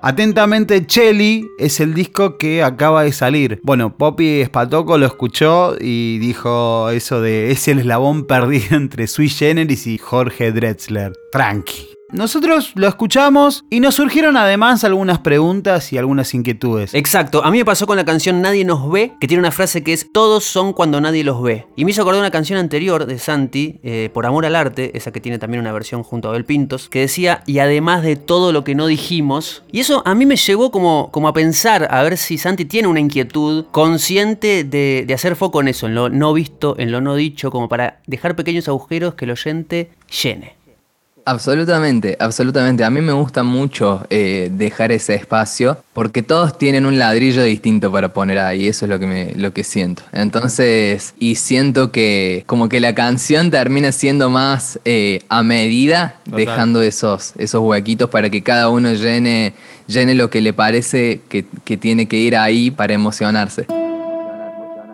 Atentamente, 0.00 0.86
Chelly 0.86 1.48
es 1.58 1.80
el 1.80 1.94
disco 1.94 2.38
que 2.38 2.62
acaba 2.62 3.02
de 3.02 3.12
salir. 3.12 3.60
Bueno, 3.64 3.96
Poppy 3.96 4.44
Spatoco 4.44 4.96
lo 4.96 5.06
escuchó 5.06 5.74
y 5.80 6.18
dijo 6.18 6.90
eso 6.90 7.20
de 7.20 7.50
es 7.50 7.66
el 7.66 7.80
eslabón 7.80 8.26
perdido 8.26 8.66
entre 8.76 9.06
Sui 9.06 9.28
Generis 9.28 9.86
y 9.86 9.98
Jorge 9.98 10.52
Drexler. 10.52 11.12
Tranqui. 11.32 11.97
Nosotros 12.10 12.72
lo 12.74 12.88
escuchamos 12.88 13.66
y 13.68 13.80
nos 13.80 13.96
surgieron 13.96 14.38
además 14.38 14.82
algunas 14.82 15.18
preguntas 15.18 15.92
y 15.92 15.98
algunas 15.98 16.32
inquietudes. 16.32 16.94
Exacto, 16.94 17.44
a 17.44 17.50
mí 17.50 17.58
me 17.58 17.66
pasó 17.66 17.86
con 17.86 17.98
la 17.98 18.06
canción 18.06 18.40
Nadie 18.40 18.64
nos 18.64 18.90
ve, 18.90 19.12
que 19.20 19.28
tiene 19.28 19.42
una 19.42 19.50
frase 19.50 19.84
que 19.84 19.92
es 19.92 20.10
Todos 20.10 20.44
son 20.44 20.72
cuando 20.72 21.02
nadie 21.02 21.22
los 21.22 21.42
ve. 21.42 21.66
Y 21.76 21.84
me 21.84 21.90
hizo 21.90 22.00
acordar 22.00 22.20
una 22.20 22.30
canción 22.30 22.58
anterior 22.58 23.04
de 23.04 23.18
Santi, 23.18 23.78
eh, 23.82 24.08
Por 24.14 24.24
Amor 24.24 24.46
al 24.46 24.56
Arte, 24.56 24.96
esa 24.96 25.12
que 25.12 25.20
tiene 25.20 25.38
también 25.38 25.60
una 25.60 25.72
versión 25.72 26.02
junto 26.02 26.28
a 26.28 26.30
Abel 26.30 26.46
Pintos, 26.46 26.88
que 26.88 27.00
decía, 27.00 27.42
y 27.44 27.58
además 27.58 28.02
de 28.02 28.16
todo 28.16 28.52
lo 28.52 28.64
que 28.64 28.74
no 28.74 28.86
dijimos. 28.86 29.62
Y 29.70 29.80
eso 29.80 30.02
a 30.06 30.14
mí 30.14 30.24
me 30.24 30.36
llevó 30.36 30.70
como, 30.70 31.10
como 31.12 31.28
a 31.28 31.34
pensar, 31.34 31.88
a 31.90 32.02
ver 32.02 32.16
si 32.16 32.38
Santi 32.38 32.64
tiene 32.64 32.88
una 32.88 33.00
inquietud 33.00 33.66
consciente 33.70 34.64
de, 34.64 35.04
de 35.06 35.14
hacer 35.14 35.36
foco 35.36 35.60
en 35.60 35.68
eso, 35.68 35.86
en 35.86 35.94
lo 35.94 36.08
no 36.08 36.32
visto, 36.32 36.74
en 36.78 36.90
lo 36.90 37.02
no 37.02 37.16
dicho, 37.16 37.50
como 37.50 37.68
para 37.68 38.00
dejar 38.06 38.34
pequeños 38.34 38.66
agujeros 38.66 39.12
que 39.12 39.26
el 39.26 39.32
oyente 39.32 39.90
llene. 40.22 40.57
Absolutamente, 41.28 42.16
absolutamente. 42.20 42.84
A 42.84 42.90
mí 42.90 43.02
me 43.02 43.12
gusta 43.12 43.42
mucho 43.42 44.06
eh, 44.08 44.48
dejar 44.50 44.92
ese 44.92 45.14
espacio 45.14 45.76
porque 45.92 46.22
todos 46.22 46.56
tienen 46.56 46.86
un 46.86 46.98
ladrillo 46.98 47.42
distinto 47.42 47.92
para 47.92 48.14
poner 48.14 48.38
ahí, 48.38 48.66
eso 48.66 48.86
es 48.86 48.88
lo 48.88 48.98
que, 48.98 49.06
me, 49.06 49.34
lo 49.34 49.52
que 49.52 49.62
siento. 49.62 50.04
Entonces, 50.12 51.12
y 51.18 51.34
siento 51.34 51.92
que 51.92 52.44
como 52.46 52.70
que 52.70 52.80
la 52.80 52.94
canción 52.94 53.50
termina 53.50 53.92
siendo 53.92 54.30
más 54.30 54.80
eh, 54.86 55.20
a 55.28 55.42
medida, 55.42 56.18
dejando 56.24 56.80
esos, 56.80 57.34
esos 57.36 57.60
huequitos 57.60 58.08
para 58.08 58.30
que 58.30 58.42
cada 58.42 58.70
uno 58.70 58.94
llene, 58.94 59.52
llene 59.86 60.14
lo 60.14 60.30
que 60.30 60.40
le 60.40 60.54
parece 60.54 61.20
que, 61.28 61.44
que 61.62 61.76
tiene 61.76 62.08
que 62.08 62.16
ir 62.16 62.38
ahí 62.38 62.70
para 62.70 62.94
emocionarse. 62.94 63.66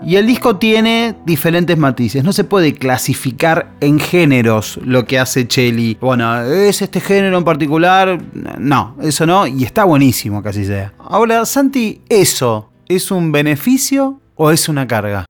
Y 0.06 0.16
el 0.16 0.26
disco 0.26 0.56
tiene 0.56 1.14
diferentes 1.24 1.78
matices. 1.78 2.24
No 2.24 2.32
se 2.32 2.44
puede 2.44 2.74
clasificar 2.74 3.72
en 3.80 3.98
géneros 3.98 4.78
lo 4.84 5.06
que 5.06 5.18
hace 5.18 5.48
Chelly. 5.48 5.96
Bueno, 6.00 6.42
es 6.42 6.82
este 6.82 7.00
género 7.00 7.38
en 7.38 7.44
particular. 7.44 8.18
No, 8.58 8.96
eso 9.02 9.24
no. 9.24 9.46
Y 9.46 9.64
está 9.64 9.84
buenísimo 9.84 10.42
que 10.42 10.50
así 10.50 10.66
sea. 10.66 10.92
Ahora, 10.98 11.46
Santi, 11.46 12.02
¿eso 12.08 12.70
es 12.86 13.10
un 13.10 13.32
beneficio 13.32 14.20
o 14.34 14.50
es 14.50 14.68
una 14.68 14.86
carga? 14.86 15.24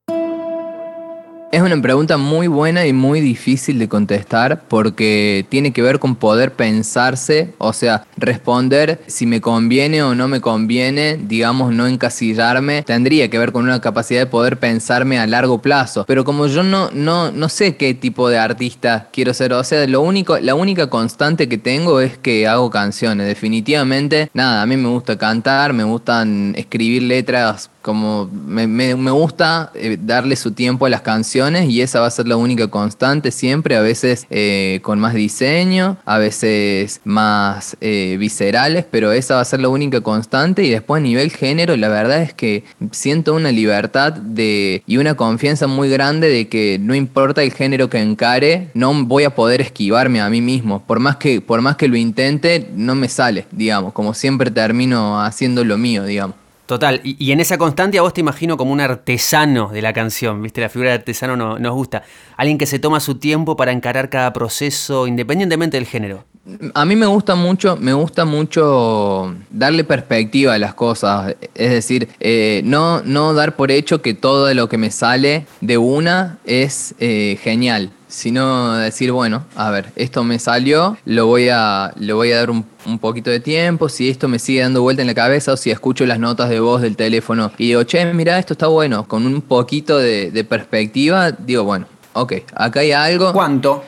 Es 1.55 1.61
una 1.61 1.81
pregunta 1.81 2.17
muy 2.17 2.47
buena 2.47 2.85
y 2.85 2.91
muy 2.91 3.21
difícil 3.21 3.79
de 3.79 3.87
contestar 3.87 4.63
porque 4.67 5.45
tiene 5.47 5.71
que 5.71 5.81
ver 5.81 5.99
con 5.99 6.17
poder 6.17 6.51
pensarse, 6.51 7.53
o 7.59 7.71
sea, 7.71 8.05
responder 8.17 9.01
si 9.07 9.25
me 9.25 9.39
conviene 9.39 10.03
o 10.03 10.15
no 10.15 10.27
me 10.27 10.41
conviene, 10.41 11.17
digamos, 11.17 11.73
no 11.73 11.87
encasillarme, 11.87 12.83
tendría 12.83 13.29
que 13.29 13.39
ver 13.39 13.53
con 13.53 13.63
una 13.63 13.79
capacidad 13.79 14.19
de 14.19 14.25
poder 14.25 14.59
pensarme 14.59 15.17
a 15.17 15.27
largo 15.27 15.61
plazo. 15.61 16.03
Pero 16.05 16.25
como 16.25 16.47
yo 16.47 16.61
no, 16.61 16.91
no, 16.91 17.31
no 17.31 17.47
sé 17.47 17.77
qué 17.77 17.93
tipo 17.93 18.27
de 18.27 18.37
artista 18.37 19.07
quiero 19.13 19.33
ser, 19.33 19.53
o 19.53 19.63
sea, 19.63 19.87
lo 19.87 20.01
único, 20.01 20.37
la 20.39 20.55
única 20.55 20.89
constante 20.89 21.47
que 21.47 21.57
tengo 21.57 22.01
es 22.01 22.17
que 22.17 22.49
hago 22.49 22.69
canciones. 22.69 23.27
Definitivamente, 23.27 24.29
nada, 24.33 24.61
a 24.61 24.65
mí 24.65 24.75
me 24.75 24.89
gusta 24.89 25.17
cantar, 25.17 25.71
me 25.71 25.85
gustan 25.85 26.53
escribir 26.57 27.03
letras 27.03 27.69
como 27.85 28.27
me, 28.27 28.65
me, 28.65 29.11
gusta 29.11 29.71
eh, 29.75 29.95
darle 30.01 30.35
su 30.35 30.53
tiempo 30.53 30.87
a 30.87 30.89
las 30.89 31.01
canciones 31.01 31.44
y 31.45 31.81
esa 31.81 31.99
va 31.99 32.07
a 32.07 32.11
ser 32.11 32.27
la 32.27 32.37
única 32.37 32.67
constante 32.69 33.29
siempre, 33.29 33.75
a 33.75 33.81
veces 33.81 34.25
eh, 34.31 34.79
con 34.81 34.99
más 34.99 35.13
diseño, 35.13 35.97
a 36.03 36.17
veces 36.17 37.01
más 37.03 37.77
eh, 37.81 38.17
viscerales, 38.19 38.85
pero 38.89 39.11
esa 39.11 39.35
va 39.35 39.41
a 39.41 39.45
ser 39.45 39.59
la 39.59 39.69
única 39.69 40.01
constante 40.01 40.63
y 40.63 40.71
después 40.71 40.99
a 40.99 41.03
nivel 41.03 41.29
género 41.29 41.77
la 41.77 41.87
verdad 41.87 42.23
es 42.23 42.33
que 42.33 42.63
siento 42.91 43.35
una 43.35 43.51
libertad 43.51 44.13
de, 44.13 44.81
y 44.87 44.97
una 44.97 45.13
confianza 45.13 45.67
muy 45.67 45.87
grande 45.87 46.29
de 46.29 46.47
que 46.47 46.79
no 46.81 46.95
importa 46.95 47.43
el 47.43 47.53
género 47.53 47.91
que 47.91 48.01
encare, 48.01 48.71
no 48.73 48.91
voy 49.05 49.23
a 49.23 49.35
poder 49.35 49.61
esquivarme 49.61 50.21
a 50.21 50.29
mí 50.29 50.41
mismo, 50.41 50.83
por 50.83 50.99
más 50.99 51.17
que, 51.17 51.41
por 51.41 51.61
más 51.61 51.75
que 51.75 51.87
lo 51.87 51.95
intente, 51.95 52.71
no 52.75 52.95
me 52.95 53.07
sale, 53.07 53.45
digamos, 53.51 53.93
como 53.93 54.15
siempre 54.15 54.49
termino 54.49 55.21
haciendo 55.21 55.63
lo 55.63 55.77
mío, 55.77 56.05
digamos. 56.05 56.44
Total, 56.65 56.99
y, 57.03 57.31
en 57.31 57.39
esa 57.39 57.59
constante 57.59 57.99
a 57.99 58.01
vos 58.01 58.13
te 58.13 58.21
imagino 58.21 58.57
como 58.57 58.73
un 58.73 58.81
artesano 58.81 59.69
de 59.69 59.83
la 59.83 59.93
canción, 59.93 60.41
¿viste? 60.41 60.61
La 60.61 60.69
figura 60.69 60.89
de 60.89 60.95
artesano 60.95 61.37
no, 61.37 61.59
nos 61.59 61.73
gusta. 61.73 62.01
Alguien 62.37 62.57
que 62.57 62.65
se 62.65 62.79
toma 62.79 62.99
su 62.99 63.15
tiempo 63.19 63.55
para 63.55 63.71
encarar 63.71 64.09
cada 64.09 64.33
proceso, 64.33 65.05
independientemente 65.05 65.77
del 65.77 65.85
género. 65.85 66.25
A 66.75 66.85
mí 66.85 66.95
me 66.95 67.07
gusta 67.07 67.33
mucho, 67.33 67.75
me 67.75 67.93
gusta 67.93 68.23
mucho 68.23 69.33
darle 69.49 69.83
perspectiva 69.83 70.53
a 70.53 70.59
las 70.59 70.75
cosas. 70.75 71.35
Es 71.55 71.71
decir, 71.71 72.09
eh, 72.19 72.61
no, 72.63 73.01
no 73.01 73.33
dar 73.33 73.55
por 73.55 73.71
hecho 73.71 74.01
que 74.01 74.13
todo 74.13 74.53
lo 74.53 74.69
que 74.69 74.77
me 74.77 74.91
sale 74.91 75.47
de 75.61 75.77
una 75.77 76.37
es 76.45 76.93
eh, 76.99 77.39
genial 77.41 77.91
sino 78.15 78.77
decir, 78.77 79.11
bueno, 79.11 79.43
a 79.57 79.69
ver, 79.71 79.91
esto 79.97 80.23
me 80.23 80.39
salió, 80.39 80.97
lo 81.03 81.27
voy 81.27 81.49
a, 81.49 81.91
le 81.97 82.13
voy 82.13 82.31
a 82.31 82.37
dar 82.37 82.49
un, 82.49 82.65
poquito 83.01 83.29
de 83.29 83.41
tiempo, 83.41 83.89
si 83.89 84.09
esto 84.09 84.29
me 84.29 84.39
sigue 84.39 84.61
dando 84.61 84.81
vuelta 84.81 85.01
en 85.01 85.07
la 85.07 85.13
cabeza 85.13 85.51
o 85.51 85.57
si 85.57 85.69
escucho 85.69 86.05
las 86.05 86.17
notas 86.17 86.49
de 86.49 86.61
voz 86.61 86.81
del 86.81 86.95
teléfono 86.95 87.51
y 87.57 87.67
digo, 87.67 87.83
che, 87.83 88.05
mira, 88.13 88.39
esto 88.39 88.53
está 88.53 88.67
bueno, 88.67 89.05
con 89.05 89.25
un 89.25 89.41
poquito 89.41 89.97
de, 89.97 90.31
de 90.31 90.43
perspectiva, 90.45 91.31
digo, 91.31 91.65
bueno, 91.65 91.87
ok, 92.13 92.33
acá 92.55 92.79
hay 92.79 92.93
algo. 92.93 93.33
¿Cuánto? 93.33 93.83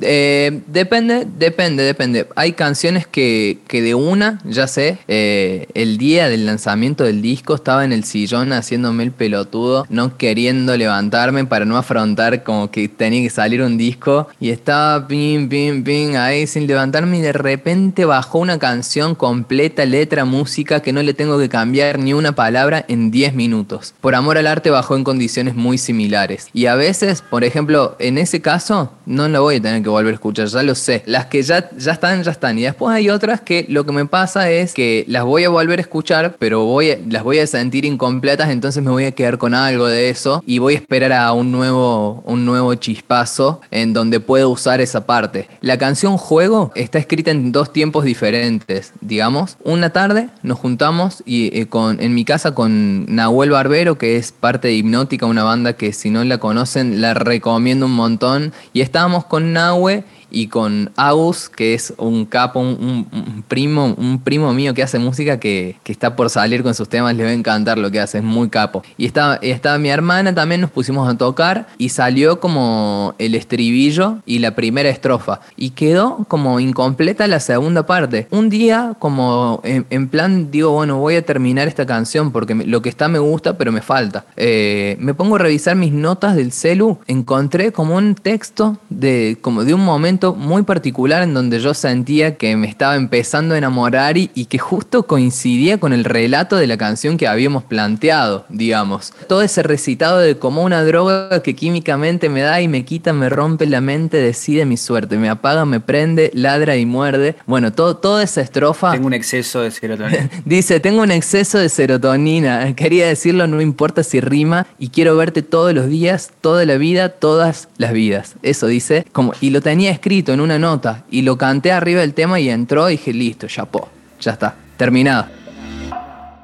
Eh, 0.00 0.62
depende, 0.66 1.26
depende, 1.38 1.82
depende. 1.82 2.28
Hay 2.36 2.52
canciones 2.52 3.06
que, 3.06 3.58
que 3.68 3.82
de 3.82 3.94
una, 3.94 4.40
ya 4.44 4.66
sé, 4.66 4.98
eh, 5.08 5.66
el 5.74 5.98
día 5.98 6.28
del 6.28 6.46
lanzamiento 6.46 7.04
del 7.04 7.22
disco 7.22 7.54
estaba 7.54 7.84
en 7.84 7.92
el 7.92 8.04
sillón 8.04 8.52
haciéndome 8.52 9.04
el 9.04 9.12
pelotudo, 9.12 9.86
no 9.88 10.16
queriendo 10.16 10.76
levantarme 10.76 11.44
para 11.46 11.64
no 11.64 11.76
afrontar 11.76 12.42
como 12.42 12.70
que 12.70 12.88
tenía 12.88 13.22
que 13.22 13.30
salir 13.30 13.62
un 13.62 13.78
disco 13.78 14.28
y 14.40 14.50
estaba 14.50 15.06
pim, 15.06 15.48
pim, 15.48 15.84
pim 15.84 16.16
ahí 16.16 16.46
sin 16.46 16.66
levantarme 16.66 17.18
y 17.18 17.22
de 17.22 17.32
repente 17.32 18.04
bajó 18.04 18.38
una 18.38 18.58
canción 18.58 19.14
completa, 19.14 19.84
letra, 19.84 20.24
música 20.24 20.80
que 20.80 20.92
no 20.92 21.02
le 21.02 21.14
tengo 21.14 21.38
que 21.38 21.48
cambiar 21.48 21.98
ni 21.98 22.12
una 22.12 22.32
palabra 22.32 22.84
en 22.88 23.10
10 23.10 23.34
minutos. 23.34 23.94
Por 24.00 24.14
amor 24.14 24.38
al 24.38 24.46
arte 24.46 24.70
bajó 24.70 24.96
en 24.96 25.04
condiciones 25.04 25.54
muy 25.54 25.78
similares. 25.78 26.48
Y 26.52 26.66
a 26.66 26.74
veces, 26.74 27.22
por 27.22 27.44
ejemplo, 27.44 27.96
en 27.98 28.18
ese 28.18 28.40
caso, 28.40 28.92
no 29.06 29.28
lo 29.28 29.42
voy 29.42 29.56
a 29.56 29.67
tener 29.68 29.82
que 29.82 29.88
volver 29.88 30.12
a 30.12 30.14
escuchar, 30.14 30.46
ya 30.46 30.62
lo 30.62 30.74
sé. 30.74 31.02
Las 31.06 31.26
que 31.26 31.42
ya, 31.42 31.70
ya 31.76 31.92
están, 31.92 32.22
ya 32.22 32.30
están. 32.30 32.58
Y 32.58 32.62
después 32.62 32.94
hay 32.94 33.10
otras 33.10 33.40
que 33.40 33.66
lo 33.68 33.84
que 33.84 33.92
me 33.92 34.06
pasa 34.06 34.50
es 34.50 34.74
que 34.74 35.04
las 35.08 35.24
voy 35.24 35.44
a 35.44 35.48
volver 35.48 35.78
a 35.78 35.82
escuchar, 35.82 36.36
pero 36.38 36.64
voy 36.64 36.88
las 37.08 37.22
voy 37.22 37.38
a 37.38 37.46
sentir 37.46 37.84
incompletas, 37.84 38.50
entonces 38.50 38.82
me 38.82 38.90
voy 38.90 39.04
a 39.04 39.12
quedar 39.12 39.38
con 39.38 39.54
algo 39.54 39.86
de 39.86 40.08
eso 40.08 40.42
y 40.46 40.58
voy 40.58 40.74
a 40.74 40.76
esperar 40.78 41.12
a 41.12 41.32
un 41.32 41.52
nuevo, 41.52 42.22
un 42.24 42.44
nuevo 42.44 42.74
chispazo 42.74 43.60
en 43.70 43.92
donde 43.92 44.20
puedo 44.20 44.50
usar 44.50 44.80
esa 44.80 45.06
parte. 45.06 45.48
La 45.60 45.76
canción 45.78 46.16
Juego 46.16 46.72
está 46.74 46.98
escrita 46.98 47.30
en 47.30 47.52
dos 47.52 47.72
tiempos 47.72 48.04
diferentes, 48.04 48.92
digamos. 49.00 49.56
Una 49.64 49.90
tarde 49.90 50.30
nos 50.42 50.58
juntamos 50.58 51.22
y 51.26 51.58
eh, 51.58 51.66
con, 51.66 52.00
en 52.00 52.14
mi 52.14 52.24
casa 52.24 52.54
con 52.54 53.06
Nahuel 53.06 53.50
Barbero, 53.50 53.98
que 53.98 54.16
es 54.16 54.32
parte 54.32 54.68
de 54.68 54.74
Hipnótica, 54.74 55.26
una 55.26 55.44
banda 55.44 55.74
que 55.74 55.92
si 55.92 56.10
no 56.10 56.24
la 56.24 56.38
conocen 56.38 57.00
la 57.00 57.14
recomiendo 57.14 57.86
un 57.86 57.92
montón. 57.92 58.52
Y 58.72 58.80
estábamos 58.80 59.24
con 59.26 59.52
Nahue 59.58 60.04
y 60.30 60.48
con 60.48 60.90
Agus, 60.96 61.48
que 61.48 61.74
es 61.74 61.94
un 61.96 62.26
capo, 62.26 62.60
un, 62.60 63.44
primo, 63.48 63.94
un 63.96 64.20
primo 64.20 64.52
mío 64.52 64.74
que 64.74 64.82
hace 64.82 64.98
música 64.98 65.38
que, 65.38 65.76
está 65.84 66.14
por 66.16 66.30
salir 66.30 66.62
con 66.62 66.74
sus 66.74 66.88
temas, 66.88 67.16
le 67.16 67.24
va 67.24 67.30
a 67.30 67.32
encantar 67.32 67.78
lo 67.78 67.90
que 67.90 67.98
hace, 67.98 68.18
es 68.18 68.24
muy 68.24 68.50
capo. 68.50 68.82
Y 68.96 69.06
estaba, 69.06 69.36
estaba 69.36 69.78
mi 69.78 69.88
hermana 69.88 70.34
también, 70.34 70.60
nos 70.60 70.70
pusimos 70.70 71.08
a 71.08 71.16
tocar 71.16 71.66
y 71.78 71.88
salió 71.88 72.40
como 72.40 73.14
el 73.18 73.34
estribillo 73.34 74.18
y 74.26 74.38
la 74.38 74.54
primera 74.54 74.90
estrofa. 74.90 75.40
Y 75.56 75.70
quedó 75.70 76.26
como 76.28 76.60
incompleta 76.60 77.26
la 77.26 77.40
segunda 77.40 77.86
parte. 77.86 78.28
Un 78.30 78.48
día, 78.50 78.94
como 78.98 79.60
en, 79.64 80.08
plan, 80.08 80.50
digo, 80.50 80.70
bueno, 80.72 80.98
voy 80.98 81.16
a 81.16 81.22
terminar 81.22 81.68
esta 81.68 81.86
canción 81.86 82.30
porque 82.30 82.54
lo 82.54 82.82
que 82.82 82.90
está 82.90 83.08
me 83.08 83.18
gusta, 83.18 83.56
pero 83.56 83.72
me 83.72 83.80
falta. 83.80 84.26
Eh, 84.36 84.96
me 85.00 85.14
pongo 85.14 85.36
a 85.36 85.38
revisar 85.38 85.74
mis 85.74 85.92
notas 85.92 86.36
del 86.36 86.52
celu, 86.52 86.98
encontré 87.06 87.72
como 87.72 87.96
un 87.96 88.14
texto 88.14 88.78
de, 88.90 89.38
como 89.40 89.64
de 89.64 89.74
un 89.74 89.84
momento 89.84 90.17
muy 90.22 90.62
particular 90.62 91.22
en 91.22 91.34
donde 91.34 91.60
yo 91.60 91.74
sentía 91.74 92.36
que 92.36 92.56
me 92.56 92.68
estaba 92.68 92.96
empezando 92.96 93.54
a 93.54 93.58
enamorar 93.58 94.16
y, 94.16 94.28
que 94.48 94.58
justo 94.58 95.06
coincidía 95.06 95.78
con 95.78 95.92
el 95.92 96.04
relato 96.04 96.56
de 96.56 96.66
la 96.66 96.76
canción 96.76 97.16
que 97.16 97.28
habíamos 97.28 97.62
planteado, 97.64 98.46
digamos. 98.48 99.12
Todo 99.28 99.42
ese 99.42 99.62
recitado 99.62 100.18
de 100.18 100.38
como 100.38 100.62
una 100.62 100.82
droga 100.82 101.42
que 101.42 101.54
químicamente 101.54 102.28
me 102.28 102.40
da 102.40 102.60
y 102.60 102.68
me 102.68 102.84
quita, 102.84 103.12
me 103.12 103.28
rompe 103.28 103.66
la 103.66 103.80
mente, 103.80 104.16
decide 104.16 104.64
mi 104.64 104.76
suerte, 104.76 105.16
me 105.18 105.28
apaga, 105.28 105.64
me 105.64 105.80
prende, 105.80 106.30
ladra 106.34 106.76
y 106.76 106.86
muerde. 106.86 107.36
Bueno, 107.46 107.72
todo, 107.72 107.96
toda 107.96 108.22
esa 108.22 108.40
estrofa... 108.40 108.92
Tengo 108.92 109.06
un 109.06 109.14
exceso 109.14 109.60
de 109.60 109.70
serotonina. 109.70 110.30
dice, 110.44 110.80
tengo 110.80 111.02
un 111.02 111.10
exceso 111.10 111.58
de 111.58 111.68
serotonina. 111.68 112.74
Quería 112.74 113.06
decirlo, 113.06 113.46
no 113.46 113.60
importa 113.60 114.02
si 114.02 114.20
rima 114.20 114.66
y 114.78 114.88
quiero 114.88 115.16
verte 115.16 115.42
todos 115.42 115.74
los 115.74 115.88
días, 115.88 116.32
toda 116.40 116.64
la 116.64 116.76
vida, 116.76 117.10
todas 117.10 117.68
las 117.76 117.92
vidas. 117.92 118.36
Eso 118.42 118.66
dice, 118.66 119.06
como, 119.12 119.32
y 119.40 119.50
lo 119.50 119.60
tenía 119.60 119.90
escrito 119.90 120.07
en 120.08 120.40
una 120.40 120.58
nota 120.58 121.04
y 121.10 121.22
lo 121.22 121.36
canté 121.36 121.70
arriba 121.70 122.00
del 122.00 122.14
tema 122.14 122.40
y 122.40 122.48
entró 122.48 122.88
y 122.88 122.92
dije, 122.92 123.12
listo, 123.12 123.46
ya 123.46 123.66
po, 123.66 123.88
ya 124.20 124.32
está, 124.32 124.54
terminado. 124.76 125.26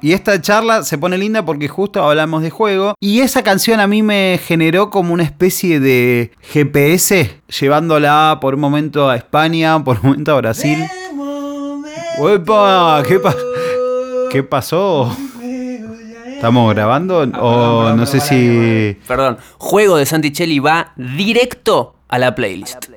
Y 0.01 0.13
esta 0.13 0.39
charla 0.39 0.83
se 0.83 0.99
pone 0.99 1.17
linda 1.17 1.43
porque 1.43 1.67
justo 1.67 2.03
hablamos 2.03 2.43
de 2.43 2.51
juego. 2.51 2.93
Y 2.99 3.21
esa 3.21 3.41
canción 3.43 3.79
a 3.79 3.87
mí 3.87 4.03
me 4.03 4.39
generó 4.45 4.91
como 4.91 5.13
una 5.13 5.23
especie 5.23 5.79
de 5.79 6.31
GPS, 6.41 7.41
llevándola 7.59 8.37
por 8.39 8.53
un 8.53 8.61
momento 8.61 9.09
a 9.09 9.15
España, 9.15 9.83
por 9.83 9.97
un 9.97 10.09
momento 10.09 10.33
a 10.33 10.37
Brasil. 10.37 10.77
¡Uepa! 12.19 13.01
¿Qué, 13.07 13.19
¿Qué 14.31 14.43
pasó? 14.43 15.15
¿Estamos 16.27 16.71
grabando? 16.75 17.21
O 17.41 17.95
no 17.95 18.05
sé 18.05 18.19
si. 18.19 18.97
Perdón, 19.07 19.37
Juego 19.57 19.97
de 19.97 20.05
Santichelli 20.05 20.59
va 20.59 20.93
directo 20.95 21.95
a 22.07 22.19
la 22.19 22.35
playlist. 22.35 22.89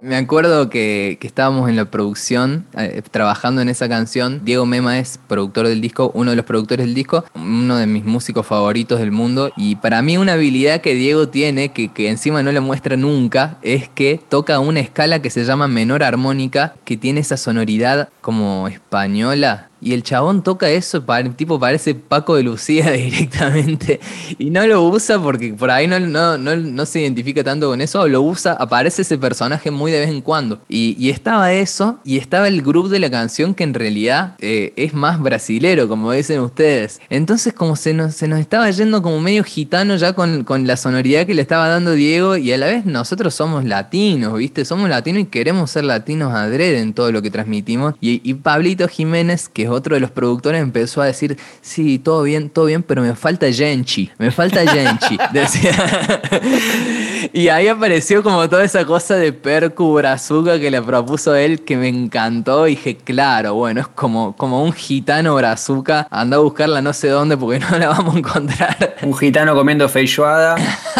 Me 0.00 0.16
acuerdo 0.16 0.70
que, 0.70 1.18
estábamos 1.22 1.68
en 1.68 1.74
la 1.74 1.86
producción, 1.86 2.66
eh, 2.76 3.02
trabajando 3.10 3.62
en 3.62 3.68
esa 3.68 3.88
canción. 3.88 4.42
Diego 4.44 4.64
Mema 4.64 4.98
es 4.98 5.18
productor 5.26 5.66
del 5.66 5.80
disco, 5.80 6.12
uno 6.14 6.30
de 6.30 6.36
los 6.36 6.44
productores 6.44 6.86
del 6.86 6.94
disco, 6.94 7.24
uno 7.34 7.76
de 7.76 7.86
mis 7.86 8.04
músicos 8.04 8.46
favoritos 8.46 9.00
del 9.00 9.10
mundo. 9.10 9.50
Y 9.56 9.76
para 9.76 10.00
mí 10.02 10.16
una 10.16 10.34
habilidad 10.34 10.80
que 10.80 10.94
Diego 10.94 11.28
tiene, 11.28 11.72
que, 11.72 11.88
que 11.88 12.08
encima 12.08 12.44
no 12.44 12.52
le 12.52 12.60
muestra 12.60 12.96
nunca, 12.96 13.58
es 13.62 13.88
que 13.88 14.20
toca 14.28 14.60
una 14.60 14.80
escala 14.80 15.20
que 15.20 15.30
se 15.30 15.44
llama 15.44 15.66
menor 15.66 16.04
armónica, 16.04 16.74
que 16.84 16.96
tiene 16.96 17.20
esa 17.20 17.36
sonoridad 17.36 18.08
como 18.20 18.68
española, 18.68 19.67
y 19.80 19.92
el 19.92 20.02
chabón 20.02 20.42
toca 20.42 20.68
eso, 20.70 21.04
tipo 21.36 21.60
parece 21.60 21.94
Paco 21.94 22.36
de 22.36 22.42
Lucía 22.42 22.90
directamente. 22.92 24.00
Y 24.38 24.50
no 24.50 24.66
lo 24.66 24.82
usa 24.82 25.20
porque 25.20 25.54
por 25.54 25.70
ahí 25.70 25.86
no, 25.86 26.00
no, 26.00 26.36
no, 26.38 26.86
se 26.86 27.00
identifica 27.00 27.44
tanto 27.44 27.68
con 27.68 27.80
eso. 27.80 28.06
lo 28.08 28.22
usa, 28.22 28.52
aparece 28.52 29.02
ese 29.02 29.18
personaje 29.18 29.70
muy 29.70 29.92
de 29.92 30.00
vez 30.00 30.08
en 30.08 30.20
cuando. 30.20 30.60
Y, 30.68 31.08
estaba 31.08 31.52
eso, 31.52 31.98
y 32.04 32.18
estaba 32.18 32.48
el 32.48 32.62
grupo 32.62 32.88
de 32.88 32.98
la 32.98 33.10
canción 33.10 33.54
que 33.54 33.64
en 33.64 33.74
realidad 33.74 34.34
eh, 34.40 34.72
es 34.76 34.94
más 34.94 35.20
brasilero, 35.20 35.88
como 35.88 36.12
dicen 36.12 36.40
ustedes. 36.40 37.00
Entonces 37.08 37.52
como 37.52 37.76
se 37.76 37.94
nos, 37.94 38.14
se 38.14 38.28
nos 38.28 38.40
estaba 38.40 38.70
yendo 38.70 39.02
como 39.02 39.20
medio 39.20 39.44
gitano 39.44 39.96
ya 39.96 40.12
con, 40.12 40.44
la 40.66 40.76
sonoridad 40.76 41.26
que 41.26 41.34
le 41.34 41.42
estaba 41.42 41.68
dando 41.68 41.92
Diego. 41.92 42.36
Y 42.36 42.52
a 42.52 42.58
la 42.58 42.66
vez 42.66 42.84
nosotros 42.84 43.34
somos 43.34 43.64
latinos, 43.64 44.36
¿viste? 44.36 44.64
Somos 44.64 44.88
latinos 44.88 45.22
y 45.22 45.26
queremos 45.26 45.70
ser 45.70 45.84
latinos 45.84 46.34
adrede 46.34 46.80
en 46.80 46.94
todo 46.94 47.12
lo 47.12 47.22
que 47.22 47.30
transmitimos. 47.30 47.94
Y, 48.00 48.20
y 48.28 48.34
Pablito 48.34 48.88
Jiménez, 48.88 49.48
que 49.48 49.67
otro 49.70 49.94
de 49.94 50.00
los 50.00 50.10
productores, 50.10 50.62
empezó 50.62 51.02
a 51.02 51.06
decir, 51.06 51.36
sí, 51.60 51.98
todo 51.98 52.22
bien, 52.22 52.50
todo 52.50 52.66
bien, 52.66 52.82
pero 52.82 53.02
me 53.02 53.14
falta 53.14 53.50
Genchi, 53.52 54.10
me 54.18 54.30
falta 54.30 54.66
Genchi. 54.66 55.18
y 57.32 57.48
ahí 57.48 57.68
apareció 57.68 58.22
como 58.22 58.48
toda 58.48 58.64
esa 58.64 58.84
cosa 58.84 59.16
de 59.16 59.32
percu 59.32 59.94
brazuca 59.94 60.58
que 60.58 60.70
le 60.70 60.82
propuso 60.82 61.34
él, 61.34 61.64
que 61.64 61.76
me 61.76 61.88
encantó. 61.88 62.66
Y 62.66 62.70
dije, 62.70 62.96
claro, 62.96 63.54
bueno, 63.54 63.80
es 63.80 63.88
como, 63.88 64.36
como 64.36 64.62
un 64.62 64.72
gitano 64.72 65.34
brazuca, 65.34 66.06
anda 66.10 66.36
a 66.36 66.40
buscarla 66.40 66.82
no 66.82 66.92
sé 66.92 67.08
dónde 67.08 67.36
porque 67.36 67.60
no 67.70 67.78
la 67.78 67.88
vamos 67.88 68.14
a 68.14 68.18
encontrar. 68.18 68.96
Un 69.02 69.16
gitano 69.16 69.54
comiendo 69.54 69.88
feijoada. 69.88 70.56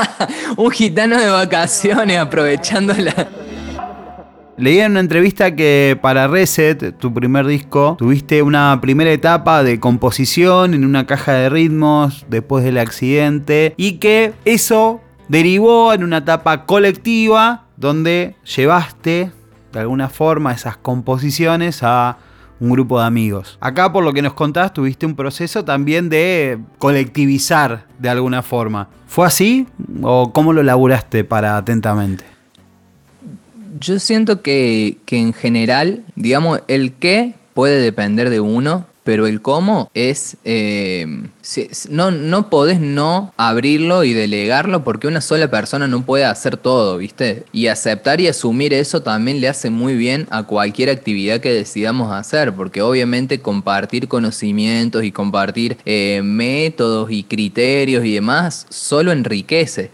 un 0.57 0.71
gitano 0.71 1.19
de 1.19 1.29
vacaciones 1.29 2.19
aprovechando 2.19 2.95
la... 2.95 3.48
Leí 4.59 4.81
en 4.81 4.91
una 4.91 5.01
entrevista 5.01 5.55
que 5.55 5.97
para 6.03 6.27
Reset, 6.27 6.99
tu 6.99 7.15
primer 7.15 7.47
disco, 7.47 7.95
tuviste 7.97 8.43
una 8.43 8.81
primera 8.81 9.13
etapa 9.13 9.63
de 9.63 9.79
composición 9.79 10.75
en 10.75 10.85
una 10.85 11.07
caja 11.07 11.33
de 11.35 11.49
ritmos 11.49 12.27
después 12.29 12.65
del 12.65 12.79
accidente 12.79 13.75
y 13.77 13.99
que 13.99 14.33
eso 14.45 15.01
derivó 15.29 15.93
en 15.93 16.03
una 16.03 16.17
etapa 16.19 16.67
colectiva 16.67 17.67
donde 17.77 18.35
llevaste 18.57 19.31
de 19.73 19.79
alguna 19.79 20.09
forma 20.09 20.53
esas 20.53 20.77
composiciones 20.77 21.85
a 21.85 22.19
un 22.59 22.71
grupo 22.71 22.99
de 22.99 23.07
amigos. 23.07 23.59
Acá, 23.61 23.93
por 23.93 24.03
lo 24.03 24.13
que 24.13 24.23
nos 24.23 24.33
contás, 24.33 24.73
tuviste 24.73 25.07
un 25.07 25.15
proceso 25.15 25.65
también 25.65 26.09
de 26.09 26.59
colectivizar 26.79 27.87
de 28.01 28.09
alguna 28.09 28.43
forma. 28.43 28.89
¿Fue 29.07 29.25
así 29.25 29.69
o 30.03 30.33
cómo 30.33 30.53
lo 30.53 30.65
laburaste 30.65 31.23
para 31.23 31.57
atentamente? 31.57 32.38
Yo 33.81 33.99
siento 33.99 34.43
que, 34.43 34.99
que 35.05 35.19
en 35.19 35.33
general, 35.33 36.05
digamos, 36.17 36.63
el 36.69 36.93
qué 36.93 37.35
puede 37.55 37.81
depender 37.81 38.31
de 38.31 38.41
uno, 38.41 38.87
pero 39.09 39.27
el 39.27 39.41
cómo 39.41 39.91
es... 39.95 40.37
Eh, 40.45 41.07
no, 41.89 42.11
no 42.11 42.51
podés 42.51 42.79
no 42.79 43.33
abrirlo 43.39 44.05
y 44.05 44.13
delegarlo 44.13 44.85
porque 44.85 45.07
una 45.07 45.23
sola 45.23 45.51
persona 45.51 45.89
no 45.89 46.05
puede 46.05 46.27
hacer 46.27 46.59
todo, 46.59 46.99
¿viste? 46.99 47.45
Y 47.51 47.69
aceptar 47.69 48.21
y 48.21 48.29
asumir 48.29 48.75
eso 48.75 49.01
también 49.01 49.41
le 49.41 49.49
hace 49.49 49.71
muy 49.71 49.97
bien 49.97 50.27
a 50.29 50.43
cualquier 50.43 50.91
actividad 50.91 51.41
que 51.41 51.55
decidamos 51.55 52.13
hacer, 52.13 52.53
porque 52.53 52.83
obviamente 52.83 53.41
compartir 53.41 54.09
conocimientos 54.09 55.03
y 55.03 55.11
compartir 55.11 55.79
eh, 55.87 56.21
métodos 56.23 57.11
y 57.11 57.23
criterios 57.23 58.05
y 58.05 58.13
demás 58.13 58.67
solo 58.69 59.11
enriquece 59.13 59.91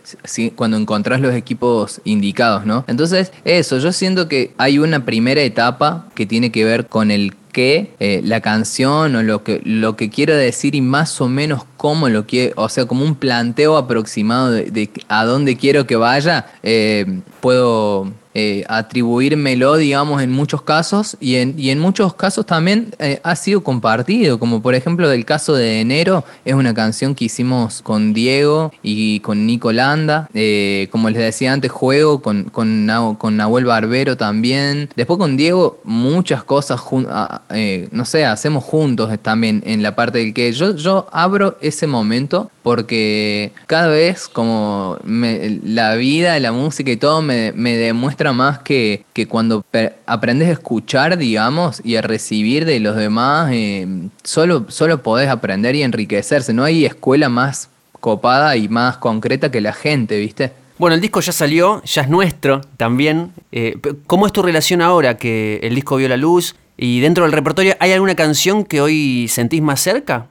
cuando 0.57 0.77
encontrás 0.77 1.21
los 1.21 1.37
equipos 1.37 2.01
indicados, 2.03 2.67
¿no? 2.67 2.85
Entonces, 2.89 3.31
eso, 3.45 3.79
yo 3.79 3.93
siento 3.93 4.27
que 4.27 4.55
hay 4.59 4.81
una 4.81 5.05
primera 5.05 5.43
etapa 5.43 6.09
que 6.17 6.27
tiene 6.27 6.51
que 6.51 6.65
ver 6.65 6.89
con 6.89 7.13
el 7.13 7.37
que 7.55 7.95
eh, 8.01 8.21
la 8.23 8.43
canción 8.43 9.17
o 9.17 9.23
lo 9.23 9.43
que, 9.43 9.63
lo 9.65 9.97
que 9.97 10.11
quiero 10.11 10.37
decir 10.37 10.75
y 10.75 10.83
más 10.83 11.23
o 11.23 11.29
menos 11.31 11.65
cómo 11.79 12.11
lo 12.11 12.27
quiero, 12.27 12.53
o 12.57 12.69
sea, 12.69 12.85
como 12.85 13.03
un 13.03 13.15
planteo 13.15 13.79
aproximado 13.79 14.51
de, 14.51 14.91
a 15.09 15.25
dónde 15.25 15.57
quiero 15.57 15.87
que 15.87 15.97
vaya, 15.97 16.47
eh, 16.63 17.21
puedo 17.45 18.11
eh, 18.33 18.65
atribuírmelo, 18.69 19.77
digamos, 19.77 20.23
en 20.23 20.33
muchos 20.33 20.63
casos 20.63 21.15
y 21.21 21.35
en, 21.35 21.55
y 21.59 21.69
en 21.69 21.79
muchos 21.79 22.15
casos 22.15 22.47
también 22.47 22.95
eh, 22.99 23.21
ha 23.23 23.37
sido 23.37 23.63
compartido, 23.63 24.39
como 24.39 24.63
por 24.63 24.75
ejemplo 24.75 25.11
del 25.11 25.27
caso 25.27 25.53
de 25.55 25.83
Enero, 25.83 26.25
es 26.47 26.55
una 26.55 26.73
canción 26.73 27.15
que 27.15 27.27
hicimos 27.27 27.83
con 27.83 28.15
Diego 28.15 28.73
y 28.83 29.21
con 29.21 29.45
Nico 29.45 29.73
Landa, 29.73 30.31
eh, 30.33 30.89
como 30.91 31.11
les 31.11 31.19
decía 31.19 31.53
antes, 31.53 31.71
juego 31.71 32.23
con, 32.23 32.45
con, 32.45 32.89
con, 33.19 33.37
Nahuel 33.37 33.67
Barbero 33.67 34.17
también, 34.17 34.89
después 34.97 35.19
con 35.19 35.37
Diego 35.37 35.81
muchas 35.85 36.45
cosas, 36.45 36.81
no 36.91 38.05
sé, 38.07 38.25
hacemos 38.25 38.65
juntos 38.65 39.11
también 39.21 39.63
en 39.67 39.83
la 39.83 39.95
parte 39.95 40.21
del 40.21 40.33
que 40.33 40.51
yo, 40.55 40.75
yo 40.77 41.09
abro 41.13 41.59
ese 41.61 41.87
momento 41.87 42.51
porque 42.65 43.53
cada 43.67 43.89
vez 43.89 44.27
como 44.27 44.97
la 45.05 45.95
vida, 45.97 46.41
la 46.41 46.51
música 46.51 46.91
y 46.91 46.97
todo 46.97 47.21
me, 47.21 47.53
demuestra 47.53 48.33
más 48.33 48.61
que, 48.61 49.05
que 49.13 49.29
cuando 49.29 49.67
aprendes 50.07 50.49
a 50.49 50.53
escuchar, 50.53 51.19
digamos, 51.19 51.83
y 51.85 51.97
a 51.97 52.01
recibir 52.01 52.65
de 52.65 52.81
los 52.81 52.97
demás, 52.97 53.51
eh, 53.53 53.87
solo, 54.23 54.65
solo 54.69 55.03
podés 55.03 55.29
aprender 55.29 55.77
y 55.77 55.83
enriquecerse. 55.83 56.55
No 56.55 56.65
hay 56.65 56.87
escuela 56.87 57.29
más 57.29 57.69
copada 58.01 58.57
y 58.57 58.67
más 58.71 58.97
concreta 58.97 59.51
que 59.51 59.61
la 59.61 59.75
gente, 59.75 60.19
¿viste? 60.19 60.53
Bueno, 60.79 60.95
el 60.95 61.03
disco 61.03 61.21
ya 61.21 61.33
salió, 61.33 61.83
ya 61.85 62.01
es 62.01 62.09
nuestro 62.09 62.63
también. 62.79 63.33
Eh, 63.53 63.77
¿Cómo 64.07 64.25
es 64.27 64.33
tu 64.33 64.41
relación 64.41 64.81
ahora 64.81 65.19
que 65.19 65.61
el 65.63 65.75
disco 65.75 65.97
vio 65.97 66.09
la 66.09 66.17
luz? 66.17 66.57
Y 66.79 67.01
dentro 67.01 67.25
del 67.25 67.33
repertorio, 67.33 67.77
¿hay 67.79 67.93
alguna 67.93 68.15
canción 68.15 68.65
que 68.65 68.81
hoy 68.81 69.29
sentís 69.29 69.61
más 69.61 69.81
cerca? 69.81 70.29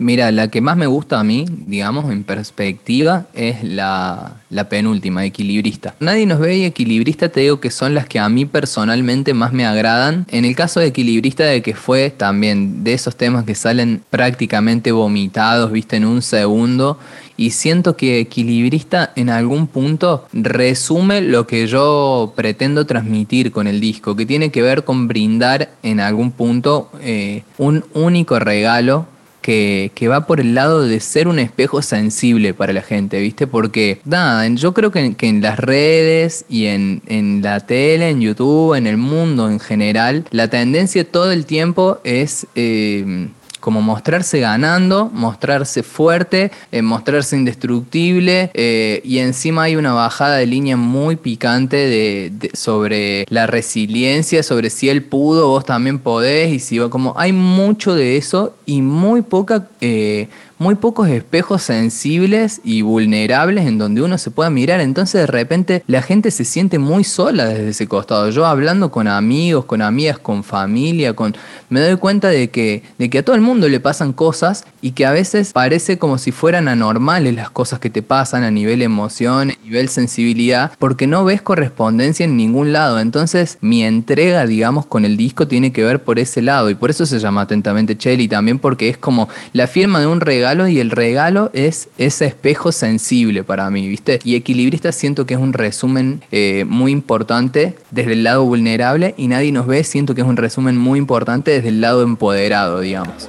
Mira, 0.00 0.30
la 0.30 0.46
que 0.46 0.60
más 0.60 0.76
me 0.76 0.86
gusta 0.86 1.18
a 1.18 1.24
mí, 1.24 1.44
digamos, 1.66 2.12
en 2.12 2.22
perspectiva, 2.22 3.26
es 3.34 3.64
la, 3.64 4.36
penúltima, 4.70 5.24
equilibrista. 5.24 5.96
Nadie 5.98 6.24
nos 6.24 6.38
ve 6.38 6.56
y 6.56 6.64
equilibrista 6.64 7.30
te 7.30 7.40
digo 7.40 7.58
que 7.58 7.72
son 7.72 7.94
las 7.94 8.06
que 8.06 8.20
a 8.20 8.28
mí 8.28 8.44
personalmente 8.44 9.34
más 9.34 9.52
me 9.52 9.66
agradan. 9.66 10.24
En 10.30 10.44
el 10.44 10.54
caso 10.54 10.78
de 10.78 10.86
equilibrista, 10.86 11.44
de 11.44 11.62
que 11.62 11.74
fue 11.74 12.10
también 12.10 12.84
de 12.84 12.92
esos 12.92 13.16
temas 13.16 13.44
que 13.44 13.56
salen 13.56 14.02
prácticamente 14.08 14.92
vomitados, 14.92 15.72
viste, 15.72 15.96
en 15.96 16.04
un 16.04 16.22
segundo. 16.22 16.98
Y 17.36 17.50
siento 17.50 17.96
que 17.96 18.20
equilibrista 18.20 19.12
en 19.16 19.30
algún 19.30 19.66
punto 19.66 20.26
resume 20.32 21.22
lo 21.22 21.46
que 21.48 21.66
yo 21.66 22.32
pretendo 22.36 22.86
transmitir 22.86 23.50
con 23.50 23.66
el 23.66 23.80
disco, 23.80 24.14
que 24.14 24.26
tiene 24.26 24.50
que 24.50 24.62
ver 24.62 24.84
con 24.84 25.08
brindar 25.08 25.70
en 25.82 25.98
algún 25.98 26.30
punto 26.30 26.90
eh, 27.00 27.42
un 27.58 27.84
único 27.94 28.38
regalo 28.38 29.06
que, 29.48 30.08
va 30.08 30.26
por 30.26 30.40
el 30.40 30.54
lado 30.54 30.82
de 30.82 31.00
ser 31.00 31.26
un 31.26 31.38
espejo 31.38 31.80
sensible 31.80 32.52
para 32.52 32.74
la 32.74 32.82
gente, 32.82 33.18
¿viste? 33.18 33.46
Porque, 33.46 33.98
nada, 34.04 34.46
yo 34.48 34.74
creo 34.74 34.90
que, 34.90 35.16
en 35.18 35.40
las 35.40 35.58
redes 35.58 36.44
y 36.50 36.66
en, 36.66 37.00
en, 37.06 37.40
la 37.40 37.60
tele, 37.60 38.10
en 38.10 38.20
YouTube, 38.20 38.74
en 38.74 38.86
el 38.86 38.98
mundo 38.98 39.48
en 39.48 39.58
general, 39.58 40.24
la 40.30 40.48
tendencia 40.48 41.10
todo 41.10 41.32
el 41.32 41.46
tiempo 41.46 41.98
es... 42.04 42.46
Eh, 42.56 43.28
como 43.60 43.82
mostrarse 43.82 44.40
ganando, 44.40 45.10
mostrarse 45.12 45.82
fuerte, 45.82 46.50
eh, 46.72 46.82
mostrarse 46.82 47.36
indestructible 47.36 48.50
eh, 48.54 49.00
y 49.04 49.18
encima 49.18 49.64
hay 49.64 49.76
una 49.76 49.92
bajada 49.92 50.36
de 50.36 50.46
línea 50.46 50.76
muy 50.76 51.16
picante 51.16 51.76
de, 51.76 52.50
sobre 52.54 53.26
la 53.28 53.46
resiliencia, 53.46 54.42
sobre 54.42 54.70
si 54.70 54.88
él 54.88 55.02
pudo, 55.02 55.48
vos 55.48 55.64
también 55.64 55.98
podés 55.98 56.52
y 56.52 56.60
si 56.60 56.78
como 56.88 57.14
hay 57.16 57.32
mucho 57.32 57.94
de 57.94 58.16
eso 58.16 58.54
y 58.66 58.82
muy 58.82 59.22
poca 59.22 59.68
eh, 59.80 60.28
muy 60.58 60.74
pocos 60.74 61.08
espejos 61.08 61.62
sensibles 61.62 62.60
y 62.64 62.82
vulnerables 62.82 63.66
en 63.66 63.78
donde 63.78 64.02
uno 64.02 64.18
se 64.18 64.30
pueda 64.30 64.50
mirar. 64.50 64.80
Entonces 64.80 65.20
de 65.20 65.26
repente 65.26 65.84
la 65.86 66.02
gente 66.02 66.30
se 66.30 66.44
siente 66.44 66.78
muy 66.78 67.04
sola 67.04 67.46
desde 67.46 67.68
ese 67.68 67.86
costado. 67.86 68.30
Yo 68.30 68.44
hablando 68.44 68.90
con 68.90 69.06
amigos, 69.06 69.64
con 69.64 69.82
amigas, 69.82 70.18
con 70.18 70.42
familia, 70.42 71.14
con 71.14 71.36
me 71.68 71.80
doy 71.80 71.96
cuenta 71.96 72.28
de 72.28 72.50
que, 72.50 72.82
de 72.98 73.10
que 73.10 73.18
a 73.18 73.24
todo 73.24 73.36
el 73.36 73.42
mundo 73.42 73.68
le 73.68 73.78
pasan 73.78 74.12
cosas 74.12 74.64
y 74.80 74.92
que 74.92 75.06
a 75.06 75.12
veces 75.12 75.52
parece 75.52 75.98
como 75.98 76.18
si 76.18 76.32
fueran 76.32 76.66
anormales 76.66 77.34
las 77.34 77.50
cosas 77.50 77.78
que 77.78 77.90
te 77.90 78.02
pasan 78.02 78.42
a 78.42 78.50
nivel 78.50 78.82
emoción, 78.82 79.50
a 79.50 79.64
nivel 79.64 79.88
sensibilidad, 79.88 80.72
porque 80.78 81.06
no 81.06 81.24
ves 81.24 81.42
correspondencia 81.42 82.24
en 82.24 82.36
ningún 82.36 82.72
lado. 82.72 83.00
Entonces 83.00 83.58
mi 83.60 83.84
entrega, 83.84 84.46
digamos, 84.46 84.86
con 84.86 85.04
el 85.04 85.16
disco 85.16 85.46
tiene 85.46 85.72
que 85.72 85.84
ver 85.84 86.02
por 86.02 86.18
ese 86.18 86.42
lado 86.42 86.70
y 86.70 86.74
por 86.74 86.90
eso 86.90 87.06
se 87.06 87.18
llama 87.18 87.42
atentamente 87.42 87.96
Chelly 87.96 88.28
también 88.28 88.58
porque 88.58 88.88
es 88.88 88.98
como 88.98 89.28
la 89.52 89.66
firma 89.66 90.00
de 90.00 90.06
un 90.06 90.20
regalo 90.20 90.47
y 90.68 90.80
el 90.80 90.90
regalo 90.90 91.50
es 91.52 91.88
ese 91.98 92.26
espejo 92.26 92.72
sensible 92.72 93.44
para 93.44 93.70
mí, 93.70 93.86
¿viste? 93.86 94.18
Y 94.24 94.34
equilibrista 94.34 94.92
siento 94.92 95.26
que 95.26 95.34
es 95.34 95.40
un 95.40 95.52
resumen 95.52 96.22
eh, 96.32 96.64
muy 96.66 96.90
importante 96.92 97.74
desde 97.90 98.14
el 98.14 98.24
lado 98.24 98.44
vulnerable 98.44 99.14
y 99.18 99.28
nadie 99.28 99.52
nos 99.52 99.66
ve, 99.66 99.84
siento 99.84 100.14
que 100.14 100.22
es 100.22 100.26
un 100.26 100.36
resumen 100.36 100.76
muy 100.76 100.98
importante 100.98 101.50
desde 101.50 101.68
el 101.68 101.80
lado 101.80 102.02
empoderado, 102.02 102.80
digamos. 102.80 103.28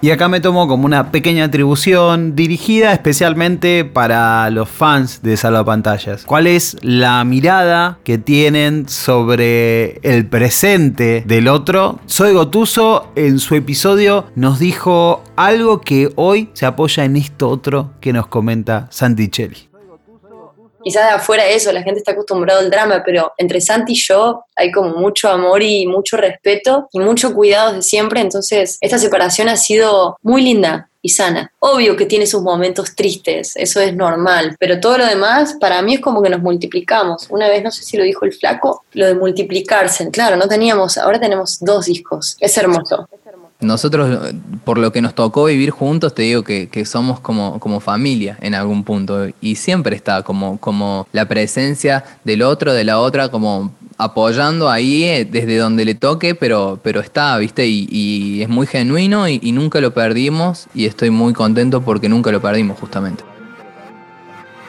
Y 0.00 0.10
acá 0.10 0.28
me 0.28 0.40
tomo 0.40 0.68
como 0.68 0.84
una 0.84 1.10
pequeña 1.10 1.44
atribución 1.44 2.36
dirigida 2.36 2.92
especialmente 2.92 3.84
para 3.84 4.50
los 4.50 4.68
fans 4.68 5.22
de 5.22 5.36
Salvapantallas. 5.36 6.24
¿Cuál 6.24 6.46
es 6.46 6.76
la 6.82 7.24
mirada 7.24 7.98
que 8.04 8.18
tienen 8.18 8.88
sobre 8.88 9.98
el 10.02 10.26
presente 10.26 11.24
del 11.26 11.48
otro? 11.48 12.00
Soy 12.06 12.34
Gotuso 12.34 13.10
en 13.16 13.38
su 13.38 13.54
episodio 13.54 14.26
nos 14.34 14.58
dijo 14.58 15.24
algo 15.36 15.80
que 15.80 16.12
hoy 16.16 16.50
se 16.52 16.66
apoya 16.66 17.04
en 17.04 17.16
esto 17.16 17.48
otro 17.48 17.92
que 18.00 18.12
nos 18.12 18.26
comenta 18.26 18.86
Santicelli 18.90 19.73
quizás 20.84 21.04
de 21.04 21.14
afuera 21.14 21.46
eso, 21.46 21.72
la 21.72 21.82
gente 21.82 21.98
está 21.98 22.12
acostumbrada 22.12 22.60
al 22.60 22.70
drama, 22.70 23.02
pero 23.04 23.32
entre 23.38 23.60
Santi 23.60 23.92
y 23.92 23.96
yo 23.96 24.44
hay 24.54 24.70
como 24.70 24.90
mucho 24.90 25.28
amor 25.28 25.62
y 25.62 25.86
mucho 25.86 26.16
respeto 26.16 26.88
y 26.92 27.00
mucho 27.00 27.34
cuidado 27.34 27.72
de 27.72 27.82
siempre, 27.82 28.20
entonces 28.20 28.78
esta 28.80 28.98
separación 28.98 29.48
ha 29.48 29.56
sido 29.56 30.16
muy 30.22 30.42
linda 30.42 30.90
y 31.00 31.10
sana. 31.10 31.52
Obvio 31.58 31.96
que 31.96 32.06
tiene 32.06 32.26
sus 32.26 32.42
momentos 32.42 32.94
tristes, 32.94 33.56
eso 33.56 33.80
es 33.80 33.94
normal, 33.94 34.56
pero 34.58 34.80
todo 34.80 34.98
lo 34.98 35.06
demás 35.06 35.56
para 35.60 35.82
mí 35.82 35.94
es 35.94 36.00
como 36.00 36.22
que 36.22 36.30
nos 36.30 36.40
multiplicamos. 36.40 37.26
Una 37.28 37.48
vez, 37.48 37.62
no 37.62 37.70
sé 37.70 37.82
si 37.82 37.96
lo 37.96 38.04
dijo 38.04 38.24
el 38.24 38.32
flaco, 38.32 38.84
lo 38.92 39.06
de 39.06 39.14
multiplicarse, 39.14 40.10
claro, 40.10 40.36
no 40.36 40.48
teníamos, 40.48 40.96
ahora 40.96 41.20
tenemos 41.20 41.58
dos 41.60 41.86
discos, 41.86 42.36
es 42.40 42.56
hermoso 42.56 43.08
nosotros, 43.64 44.32
por 44.64 44.78
lo 44.78 44.92
que 44.92 45.00
nos 45.00 45.14
tocó 45.14 45.46
vivir 45.46 45.70
juntos, 45.70 46.14
te 46.14 46.22
digo 46.22 46.42
que, 46.42 46.84
somos 46.84 47.20
como, 47.20 47.80
familia 47.80 48.38
en 48.40 48.54
algún 48.54 48.84
punto. 48.84 49.28
Y 49.40 49.56
siempre 49.56 49.96
está 49.96 50.22
como, 50.22 51.06
la 51.12 51.26
presencia 51.26 52.04
del 52.24 52.42
otro, 52.42 52.72
de 52.72 52.84
la 52.84 52.98
otra, 52.98 53.28
como 53.30 53.72
apoyando 53.96 54.68
ahí 54.68 55.04
eh, 55.04 55.24
desde 55.24 55.56
donde 55.56 55.84
le 55.84 55.94
toque, 55.94 56.34
pero, 56.34 56.80
pero 56.82 57.00
está, 57.00 57.36
¿viste? 57.38 57.66
Y, 57.66 58.42
es 58.42 58.48
muy 58.48 58.66
genuino 58.66 59.28
y 59.28 59.52
nunca 59.52 59.80
lo 59.80 59.92
perdimos. 59.94 60.66
Y 60.74 60.86
estoy 60.86 61.10
muy 61.10 61.32
contento 61.32 61.80
porque 61.82 62.08
nunca 62.08 62.30
lo 62.30 62.40
perdimos, 62.40 62.78
justamente. 62.78 63.24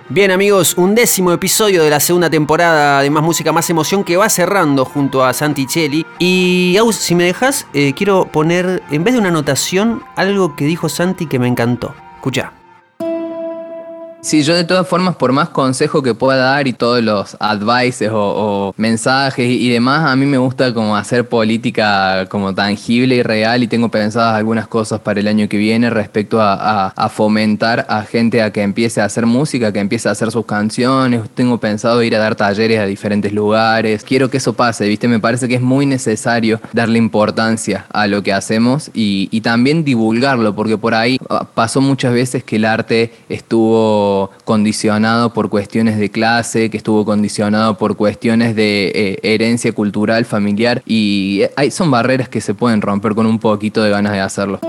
Bien 0.07 0.29
amigos, 0.29 0.75
un 0.77 0.93
décimo 0.93 1.31
episodio 1.31 1.83
de 1.83 1.89
la 1.89 1.99
segunda 1.99 2.29
temporada 2.29 3.01
de 3.01 3.09
Más 3.09 3.23
Música, 3.23 3.51
Más 3.51 3.67
Emoción 3.71 4.03
que 4.03 4.17
va 4.17 4.29
cerrando 4.29 4.85
junto 4.85 5.25
a 5.25 5.33
Santi 5.33 5.65
Cheli. 5.65 6.05
Y 6.19 6.77
Aus, 6.77 6.95
si 6.95 7.15
me 7.15 7.23
dejas, 7.23 7.65
eh, 7.73 7.93
quiero 7.93 8.25
poner, 8.25 8.83
en 8.91 9.03
vez 9.03 9.15
de 9.15 9.19
una 9.19 9.29
anotación, 9.29 10.03
algo 10.15 10.55
que 10.55 10.65
dijo 10.65 10.89
Santi 10.89 11.25
que 11.25 11.39
me 11.39 11.47
encantó. 11.47 11.95
Escucha. 12.17 12.53
Sí, 14.25 14.41
yo 14.41 14.55
de 14.55 14.63
todas 14.63 14.88
formas, 14.88 15.15
por 15.17 15.33
más 15.33 15.49
consejo 15.49 16.01
que 16.01 16.15
pueda 16.15 16.38
dar 16.38 16.67
y 16.67 16.73
todos 16.73 16.99
los 17.03 17.38
advices 17.39 18.09
o, 18.11 18.73
mensajes 18.75 19.47
y, 19.47 19.69
demás, 19.69 20.03
a 20.03 20.15
mí 20.15 20.25
me 20.25 20.39
gusta 20.39 20.73
como 20.73 20.97
hacer 20.97 21.29
política 21.29 22.25
como 22.27 22.55
tangible 22.55 23.17
y 23.17 23.21
real 23.21 23.61
y 23.61 23.67
tengo 23.67 23.89
pensadas 23.89 24.33
algunas 24.33 24.67
cosas 24.67 24.99
para 24.99 25.19
el 25.19 25.27
año 25.27 25.47
que 25.47 25.57
viene 25.57 25.91
respecto 25.91 26.39
a, 26.41 26.91
fomentar 27.13 27.85
a 27.88 28.01
gente 28.01 28.41
a 28.41 28.51
que 28.51 28.63
empiece 28.63 28.99
a 28.99 29.05
hacer 29.05 29.27
música, 29.27 29.71
que 29.71 29.77
empiece 29.77 30.09
a 30.09 30.13
hacer 30.13 30.31
sus 30.31 30.47
canciones. 30.47 31.21
Tengo 31.35 31.59
pensado 31.59 32.01
ir 32.01 32.15
a 32.15 32.19
dar 32.19 32.33
talleres 32.33 32.79
a 32.79 32.88
diferentes 32.88 33.31
lugares. 33.31 34.03
Quiero 34.03 34.31
que 34.31 34.38
eso 34.38 34.53
pase, 34.53 34.88
¿viste? 34.88 35.07
Me 35.07 35.19
parece 35.19 35.47
que 35.47 35.53
es 35.53 35.61
muy 35.61 35.85
necesario 35.85 36.59
darle 36.73 36.97
importancia 36.97 37.85
a 37.93 38.07
lo 38.07 38.23
que 38.23 38.33
hacemos 38.33 38.89
y, 38.91 39.29
y 39.29 39.41
también 39.41 39.83
divulgarlo, 39.83 40.55
porque 40.55 40.79
por 40.79 40.95
ahí 40.95 41.19
ah, 41.29 41.45
pasó 41.53 41.79
muchas 41.79 42.11
veces 42.11 42.43
que 42.43 42.55
el 42.55 42.65
arte 42.65 43.13
estuvo 43.29 44.14
condicionado 44.43 45.34
por 45.34 45.49
cuestiones 45.49 45.97
de 45.97 46.10
clase, 46.10 46.69
que 46.69 46.78
estuvo 46.78 47.06
condicionado 47.06 47.78
por 47.78 47.95
cuestiones 47.95 48.56
de 48.56 48.91
eh, 48.93 49.19
herencia 49.23 49.71
cultural, 49.71 50.25
familiar, 50.25 50.82
y 50.86 51.43
hay, 51.56 51.71
son 51.71 51.91
barreras 51.91 52.30
que 52.30 52.41
se 52.41 52.54
pueden 52.54 52.82
romper 52.82 53.15
con 53.15 53.25
un 53.25 53.39
poquito 53.39 53.84
de 53.84 53.89
ganas 53.89 54.13
de 54.13 54.19
hacerlo. 54.19 54.60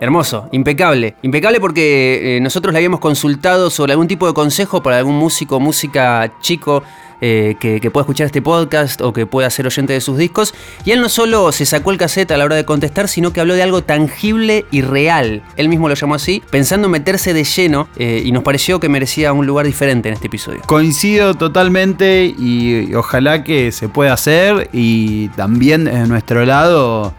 Hermoso, 0.00 0.48
impecable. 0.52 1.16
Impecable 1.22 1.58
porque 1.60 2.36
eh, 2.36 2.40
nosotros 2.40 2.72
le 2.72 2.78
habíamos 2.78 3.00
consultado 3.00 3.68
sobre 3.68 3.92
algún 3.92 4.06
tipo 4.06 4.28
de 4.28 4.34
consejo 4.34 4.80
para 4.80 4.98
algún 4.98 5.16
músico, 5.16 5.58
música 5.58 6.32
chico 6.40 6.84
eh, 7.20 7.56
que, 7.58 7.90
pueda 7.90 8.02
escuchar 8.02 8.26
este 8.26 8.42
podcast 8.42 9.00
o 9.00 9.12
que 9.12 9.26
pueda 9.26 9.48
ser 9.50 9.66
oyente 9.66 9.92
de 9.92 10.00
sus 10.00 10.18
discos. 10.18 10.54
Y 10.84 10.92
él 10.92 11.00
no 11.00 11.08
solo 11.08 11.52
se 11.52 11.66
sacó 11.66 11.90
el 11.90 11.98
cassette 11.98 12.30
a 12.30 12.36
la 12.36 12.44
hora 12.44 12.56
de 12.56 12.64
contestar, 12.64 13.08
sino 13.08 13.32
que 13.32 13.40
habló 13.40 13.54
de 13.54 13.62
algo 13.62 13.82
tangible 13.82 14.64
y 14.70 14.82
real. 14.82 15.42
Él 15.56 15.68
mismo 15.68 15.88
lo 15.88 15.94
llamó 15.94 16.14
así, 16.14 16.42
pensando 16.50 16.86
en 16.86 16.92
meterse 16.92 17.32
de 17.32 17.44
lleno 17.44 17.88
eh, 17.96 18.22
y 18.24 18.32
nos 18.32 18.42
pareció 18.42 18.80
que 18.80 18.88
merecía 18.88 19.32
un 19.32 19.46
lugar 19.46 19.66
diferente 19.66 20.08
en 20.08 20.14
este 20.14 20.26
episodio. 20.26 20.60
Coincido 20.66 21.34
totalmente 21.34 22.26
y 22.26 22.94
ojalá 22.94 23.44
que 23.44 23.72
se 23.72 23.88
pueda 23.88 24.12
hacer 24.12 24.68
y 24.72 25.28
también 25.30 25.88
en 25.88 26.08
nuestro 26.08 26.44
lado 26.44 27.14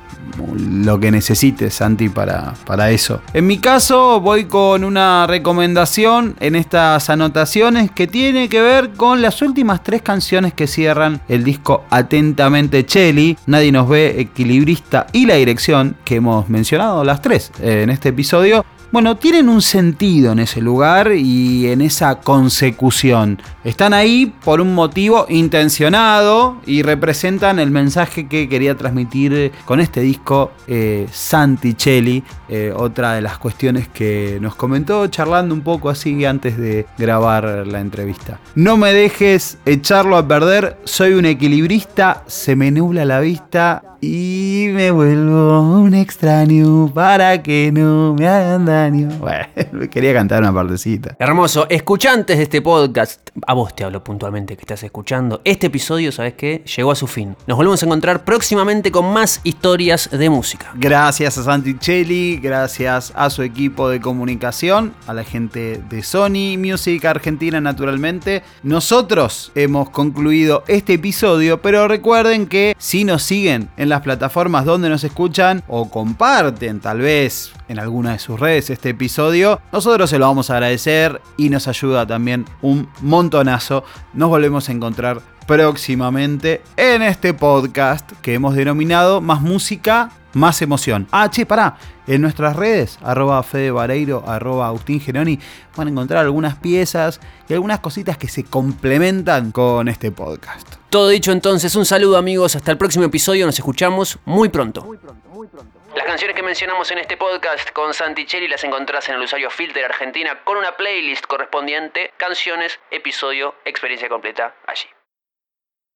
lo 0.58 1.00
que 1.00 1.12
necesites, 1.12 1.74
Santi, 1.74 2.10
para, 2.10 2.54
para 2.66 2.92
eso. 2.92 3.22
En 3.34 3.48
mi 3.48 3.58
caso, 3.58 4.20
voy 4.20 4.46
con 4.46 4.84
una 4.84 5.28
recomendación 5.28 6.36
en 6.40 6.56
estas 6.56 7.10
anotaciones 7.10 7.92
que 7.92 8.08
tiene 8.08 8.50
que 8.50 8.62
ver 8.62 8.92
con 8.92 9.22
las 9.22 9.42
últimas 9.42 9.84
tres 9.84 10.02
canciones 10.02 10.54
que 10.54 10.68
cierran 10.68 11.22
el 11.28 11.44
disco 11.44 11.84
Atentamente 11.90 12.86
Chelly, 12.86 13.38
Nadie 13.46 13.72
nos 13.72 13.88
ve, 13.90 14.20
Equilibrista 14.20 15.08
y 15.12 15.26
La 15.26 15.36
Dirección, 15.36 15.96
que 16.06 16.16
hemos 16.16 16.50
mencionado 16.50 17.04
las 17.04 17.22
tres 17.22 17.52
eh, 17.62 17.82
en 17.84 17.90
este 17.90 18.10
episodio. 18.10 18.66
Bueno, 18.92 19.18
tienen 19.18 19.50
un 19.50 19.62
sentido 19.62 20.32
en 20.32 20.40
ese 20.40 20.62
lugar 20.62 21.12
y 21.12 21.68
en 21.68 21.82
esa 21.82 22.22
consecución. 22.22 23.40
Están 23.64 23.94
ahí 23.94 24.34
por 24.44 24.62
un 24.62 24.74
motivo 24.74 25.28
intencionado 25.30 26.58
y 26.66 26.82
representan 26.82 27.60
el 27.60 27.70
mensaje 27.70 28.28
que 28.28 28.50
quería 28.50 28.76
transmitir 28.76 29.52
con 29.66 29.80
este 29.80 30.02
disco 30.02 30.54
eh, 30.66 31.08
Santicelli. 31.12 32.24
Eh, 32.48 32.74
otra 32.76 33.14
de 33.14 33.22
las 33.22 33.38
cuestiones 33.38 33.88
que 33.88 34.40
nos 34.42 34.56
comentó 34.56 35.06
charlando 35.06 35.54
un 35.54 35.62
poco 35.62 35.90
así 35.90 36.26
antes 36.26 36.58
de 36.58 36.88
grabar 36.98 37.68
la 37.68 37.82
entrevista. 37.82 38.40
No 38.56 38.76
me 38.76 38.92
dejes 38.92 39.60
echarlo 39.68 40.18
a 40.18 40.28
perder, 40.28 40.80
soy 40.84 41.14
un 41.14 41.28
equilibrista, 41.28 42.24
se 42.26 42.56
me 42.56 42.72
nubla 42.72 43.06
la 43.06 43.20
vista 43.20 43.84
y 44.02 44.68
me 44.72 44.92
vuelvo 44.92 45.62
un 45.62 45.94
extraño 45.94 46.92
para 46.94 47.44
que 47.44 47.72
no 47.72 48.16
me 48.18 48.28
hagan 48.28 48.66
daño. 48.66 49.10
Bueno, 49.20 49.90
quería 49.92 50.14
cantar 50.14 50.42
una 50.42 50.54
partecita. 50.54 51.16
Hermoso. 51.20 51.68
Escuchantes 51.70 52.38
de 52.38 52.44
este 52.44 52.62
podcast, 52.62 53.30
a 53.46 53.54
vos 53.54 53.76
te 53.76 53.84
hablo 53.84 54.04
puntualmente 54.04 54.56
que 54.56 54.62
estás 54.62 54.82
escuchando. 54.84 55.42
Este 55.44 55.68
episodio, 55.68 56.12
¿sabes 56.12 56.34
qué? 56.34 56.64
Llegó 56.78 56.92
a 56.92 56.96
su 56.96 57.06
fin. 57.06 57.36
Nos 57.48 57.58
volvemos 57.58 57.84
a 57.84 57.86
encontrar 57.86 58.24
próximamente 58.24 58.92
con 58.92 59.14
más 59.14 59.42
historias 59.44 60.10
de 60.12 60.30
música. 60.30 60.72
Gracias 60.76 61.38
a 61.38 61.44
Santicelli, 61.44 62.38
gracias 62.38 63.12
a 63.16 63.30
su 63.30 63.44
equipo 63.44 63.90
de 63.90 64.00
comunicación, 64.00 64.94
a 65.06 65.14
la 65.14 65.24
gente 65.24 65.82
de 65.90 66.02
Sony 66.02 66.58
Music 66.58 67.04
Argentina, 67.06 67.60
naturalmente. 67.62 68.42
Nosotros 68.64 69.52
hemos 69.54 69.90
concluido 69.90 70.64
este 70.68 70.94
episodio, 70.94 71.62
pero 71.62 71.88
recuerden 71.88 72.48
que 72.48 72.76
si 72.78 73.04
nos 73.04 73.24
siguen 73.24 73.70
en 73.78 73.89
las 73.90 74.02
plataformas 74.02 74.66
donde 74.66 74.90
nos 74.90 75.04
escuchan 75.04 75.64
o 75.68 75.90
comparten 75.90 76.80
tal 76.80 77.00
vez 77.00 77.52
en 77.68 77.80
alguna 77.80 78.14
de 78.14 78.20
sus 78.20 78.40
redes 78.40 78.70
este 78.70 78.90
episodio, 78.90 79.60
nosotros 79.72 80.10
se 80.10 80.20
lo 80.20 80.28
vamos 80.28 80.50
a 80.50 80.54
agradecer 80.54 81.22
y 81.38 81.50
nos 81.50 81.68
ayuda 81.68 82.06
también 82.06 82.46
un 82.62 82.90
montonazo. 83.02 83.84
Nos 84.14 84.30
volvemos 84.30 84.70
a 84.70 84.72
encontrar 84.72 85.22
próximamente 85.46 86.62
en 86.78 87.02
este 87.02 87.34
podcast 87.34 88.12
que 88.22 88.36
hemos 88.36 88.56
denominado 88.56 89.20
Más 89.20 89.42
Música, 89.42 90.12
Más 90.34 90.62
Emoción. 90.62 91.08
Ah, 91.12 91.30
che, 91.30 91.46
pará. 91.46 91.78
En 92.06 92.22
nuestras 92.22 92.56
redes, 92.56 93.00
arroba 93.04 93.42
Fede 93.44 93.72
Vareiro, 93.72 94.24
arroba 94.28 94.68
Agustín 94.68 95.00
Geroni, 95.00 95.40
van 95.76 95.88
a 95.88 95.92
encontrar 95.92 96.26
algunas 96.26 96.56
piezas 96.56 97.20
y 97.48 97.54
algunas 97.54 97.80
cositas 97.80 98.18
que 98.18 98.28
se 98.28 98.44
complementan 98.44 99.52
con 99.52 99.88
este 99.88 100.12
podcast. 100.12 100.79
Todo 100.90 101.10
dicho 101.10 101.32
entonces, 101.32 101.76
un 101.76 101.86
saludo 101.86 102.18
amigos, 102.18 102.56
hasta 102.56 102.72
el 102.72 102.78
próximo 102.80 103.06
episodio, 103.06 103.46
nos 103.46 103.54
escuchamos 103.54 104.18
muy 104.26 104.50
pronto. 104.50 104.82
Muy 104.82 104.98
pronto, 104.98 105.30
muy 105.30 105.48
pronto. 105.48 105.80
Las 105.96 106.06
canciones 106.06 106.36
que 106.36 106.42
mencionamos 106.42 106.90
en 106.90 106.98
este 106.98 107.16
podcast 107.16 107.70
con 107.72 107.94
Santi 107.94 108.26
Cherry 108.26 108.48
las 108.48 108.64
encontrás 108.64 109.08
en 109.08 109.16
el 109.16 109.22
usuario 109.22 109.52
Filter 109.52 109.86
Argentina 109.86 110.44
con 110.44 110.58
una 110.58 110.76
playlist 110.78 111.28
correspondiente, 111.28 112.12
canciones, 112.18 112.80
episodio, 112.90 113.54
experiencia 113.66 114.10
completa 114.10 114.56
allí. 114.66 114.88